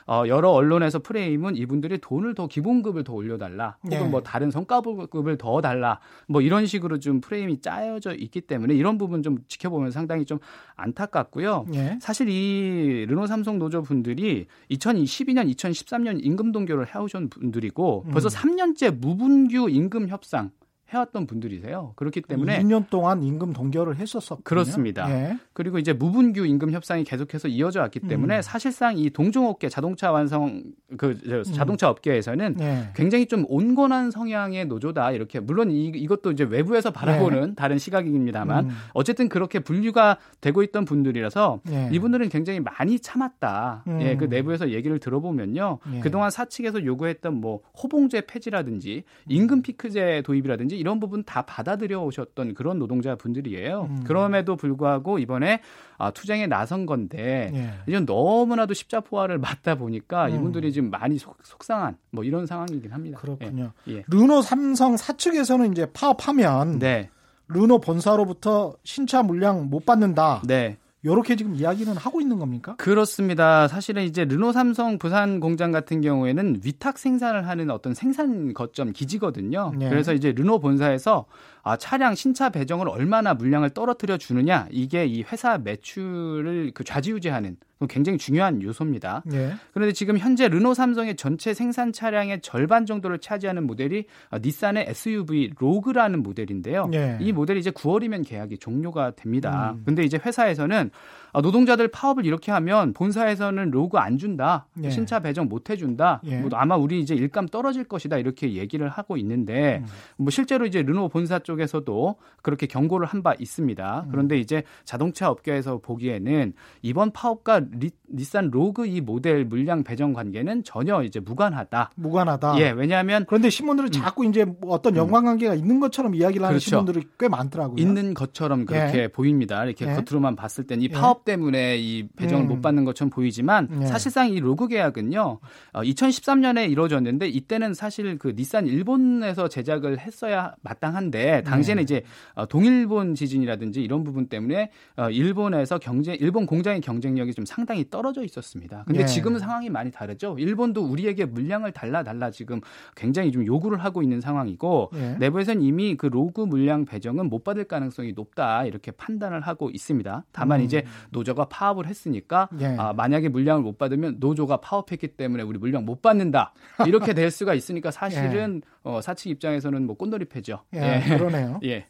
[0.07, 4.09] 어, 여러 언론에서 프레임은 이분들이 돈을 더 기본급을 더 올려달라 혹은 네.
[4.09, 5.99] 뭐 다른 성과급을 더 달라
[6.29, 10.39] 뭐 이런 식으로 좀 프레임이 짜여져 있기 때문에 이런 부분 좀 지켜보면 상당히 좀
[10.77, 11.67] 안타깝고요.
[11.69, 11.99] 네.
[12.01, 18.57] 사실 이 르노 삼성 노조 분들이 2012년, 2013년 임금 동결을 해오신 분들이고 벌써 음.
[18.57, 20.51] 3년째 무분규 임금 협상
[20.91, 21.95] 해왔던 분들이세요.
[21.97, 25.11] 그렇기 때문에 2년 동안 임금 동결을 했었었 그렇습니다.
[25.11, 25.39] 예.
[25.53, 28.43] 그리고 이제 무분규 임금 협상이 계속해서 이어져 왔기 때문에 음.
[28.43, 30.63] 사실상 이 동종업계 자동차 완성
[30.97, 31.43] 그 음.
[31.43, 32.91] 자동차 업계에서는 예.
[32.95, 37.55] 굉장히 좀 온건한 성향의 노조다 이렇게 물론 이, 이것도 이제 외부에서 바라보는 예.
[37.57, 38.71] 다른 시각입니다만 음.
[38.95, 41.91] 어쨌든 그렇게 분류가 되고 있던 분들이라서 예.
[41.93, 43.85] 이분들은 굉장히 많이 참았다.
[43.89, 44.03] 음.
[44.03, 45.79] 예, 그 내부에서 얘기를 들어보면요.
[45.95, 46.01] 예.
[46.01, 52.55] 그동안 사측에서 요구했던 뭐 호봉제 폐지라든지 임금 피크제 도입이라든지 라든지 이런 부분 다 받아들여 오셨던
[52.55, 53.89] 그런 노동자분들이에요.
[53.91, 54.05] 음.
[54.05, 55.61] 그럼에도 불구하고 이번에
[55.99, 57.71] 아, 투쟁에 나선 건데 예.
[57.87, 60.35] 이건 너무나도 십자포화를 맞다 보니까 음.
[60.35, 63.19] 이분들이 지금 많이 속, 속상한 뭐 이런 상황이긴 합니다.
[63.19, 63.73] 그렇군요.
[63.89, 63.97] 예.
[63.97, 64.05] 예.
[64.09, 67.11] 르노 삼성 사측에서는 이제 파업하면 네.
[67.49, 70.43] 르노 본사로부터 신차 물량 못 받는다.
[70.47, 70.77] 네.
[71.13, 72.75] 이렇게 지금 이야기는 하고 있는 겁니까?
[72.77, 73.69] 그렇습니다.
[73.69, 79.73] 사실은 이제 르노 삼성 부산 공장 같은 경우에는 위탁 생산을 하는 어떤 생산 거점 기지거든요.
[79.79, 79.89] 네.
[79.89, 81.27] 그래서 이제 르노 본사에서
[81.63, 87.57] 아, 차량 신차 배정을 얼마나 물량을 떨어뜨려 주느냐 이게 이 회사 매출을 그 좌지우지하는
[87.89, 89.23] 굉장히 중요한 요소입니다.
[89.27, 89.53] 네.
[89.75, 95.55] 그런데 지금 현재 르노 삼성의 전체 생산 차량의 절반 정도를 차지하는 모델이 아, 닛산의 SUV
[95.59, 96.87] 로그라는 모델인데요.
[96.87, 97.19] 네.
[97.21, 99.75] 이 모델이 이제 9월이면 계약이 종료가 됩니다.
[99.77, 99.83] 음.
[99.85, 100.91] 근데 이제 회사에서는
[101.33, 104.89] 아, 노동자들 파업을 이렇게 하면 본사에서는 로그 안 준다, 예.
[104.89, 106.39] 신차 배정 못 해준다, 예.
[106.39, 109.87] 뭐 아마 우리 이제 일감 떨어질 것이다 이렇게 얘기를 하고 있는데 음.
[110.17, 114.05] 뭐 실제로 이제 르노 본사 쪽에서도 그렇게 경고를 한 바 있습니다.
[114.07, 114.11] 음.
[114.11, 120.65] 그런데 이제 자동차 업계에서 보기에는 이번 파업과 리, 닛산 로그 이 모델 물량 배정 관계는
[120.65, 121.91] 전혀 이제 무관하다.
[121.97, 122.61] 무관하다.
[122.61, 123.93] 예, 왜냐하면 그런데 신문들은 음.
[123.93, 124.99] 자꾸 이제 뭐 어떤 음.
[124.99, 125.59] 연관관계가 음.
[125.59, 126.65] 있는 것처럼 이야기를 하는 그렇죠.
[126.71, 127.77] 신문들이 꽤 많더라고요.
[127.83, 129.09] 있는 것처럼 그렇게 예.
[129.09, 129.65] 보입니다.
[129.65, 129.95] 이렇게 예.
[129.95, 132.49] 겉으로만 봤을 땐이 파업 때문에 이 배정을 음.
[132.49, 133.87] 못 받는 것처럼 보이지만 네.
[133.87, 135.39] 사실상 이 로그 계약은요.
[135.73, 141.83] 어, 2013년에 이루어졌는데 이때는 사실 그 닛산 일본에서 제작을 했어야 마땅한데 당시에는 네.
[141.83, 142.03] 이제
[142.35, 148.25] 어, 동일본 지진이라든지 이런 부분 때문에 어, 일본에서 경쟁 일본 공장의 경쟁력이 좀 상당히 떨어져
[148.25, 148.85] 있었습니다.
[148.87, 149.07] 근데 네.
[149.07, 150.37] 지금은 상황이 많이 다르죠.
[150.39, 152.61] 일본도 우리에게 물량을 달라 달라 지금
[152.95, 155.17] 굉장히 좀 요구를 하고 있는 상황이고 네.
[155.19, 160.25] 내부에서는 이미 그 로그 물량 배정은 못 받을 가능성이 높다 이렇게 판단을 하고 있습니다.
[160.33, 160.65] 다만 음.
[160.65, 160.76] 이제
[161.11, 162.77] 노조가 파업을 했으니까 예.
[162.79, 166.53] 아, 만약에 물량을 못 받으면 노조가 파업했기 때문에 우리 물량 못 받는다
[166.87, 168.71] 이렇게 될 수가 있으니까 사실은 예.
[168.83, 170.61] 어, 사측 입장에서는 뭐 꼰돌이패죠.
[170.75, 171.17] 예, 예.
[171.17, 171.61] 그러네요.
[171.65, 171.87] 예.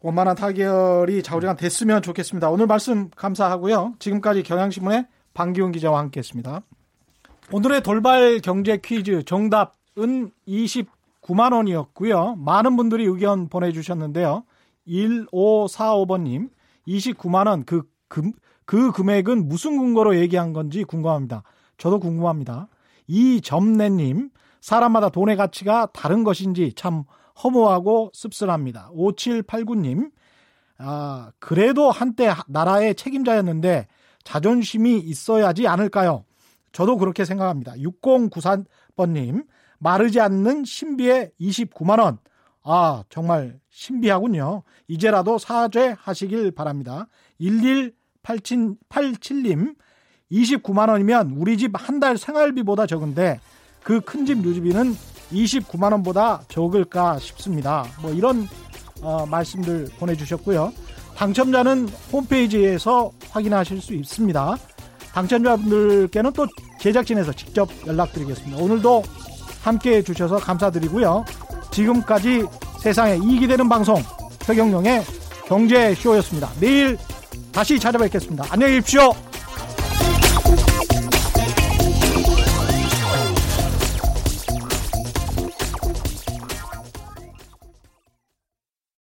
[0.00, 2.50] 원만한 타결이 자우리가 됐으면 좋겠습니다.
[2.50, 3.94] 오늘 말씀 감사하고요.
[3.98, 6.60] 지금까지 경향신문의 방기훈 기자와 함께했습니다.
[7.52, 12.36] 오늘의 돌발 경제 퀴즈 정답은 29만 원이었고요.
[12.36, 14.44] 많은 분들이 의견 보내주셨는데요.
[14.86, 16.50] 1545번님,
[16.86, 18.32] 29만 원, 그 금,
[18.64, 21.42] 그 금액은 무슨 근거로 얘기한 건지 궁금합니다.
[21.76, 22.68] 저도 궁금합니다.
[23.06, 24.30] 이점내님,
[24.60, 27.04] 사람마다 돈의 가치가 다른 것인지 참
[27.42, 28.90] 허무하고 씁쓸합니다.
[28.94, 30.10] 5789님,
[30.78, 33.86] 아, 그래도 한때 나라의 책임자였는데
[34.24, 36.24] 자존심이 있어야지 않을까요?
[36.72, 37.72] 저도 그렇게 생각합니다.
[37.74, 39.46] 6094번님,
[39.78, 42.18] 마르지 않는 신비의 29만원.
[42.62, 44.62] 아, 정말 신비하군요.
[44.86, 47.08] 이제라도 사죄하시길 바랍니다.
[47.40, 49.74] 1187님,
[50.30, 53.40] 29만원이면 우리 집 한 달 생활비보다 적은데
[53.82, 54.94] 그 큰 집 유지비는
[55.32, 57.84] 29만원보다 적을까 싶습니다.
[58.00, 58.46] 뭐 이런
[59.02, 60.72] 어, 말씀들 보내주셨고요.
[61.16, 64.56] 당첨자는 홈페이지에서 확인하실 수 있습니다.
[65.12, 66.46] 당첨자분들께는 또
[66.80, 68.60] 제작진에서 직접 연락드리겠습니다.
[68.62, 69.02] 오늘도
[69.62, 71.24] 함께 해주셔서 감사드리고요.
[71.70, 72.44] 지금까지
[72.84, 73.96] 세상에 이익이 되는 방송
[74.40, 75.02] 최경영의
[75.46, 76.50] 경제쇼였습니다.
[76.60, 76.98] 내일
[77.50, 78.44] 다시 찾아뵙겠습니다.
[78.50, 79.10] 안녕히 계십시오.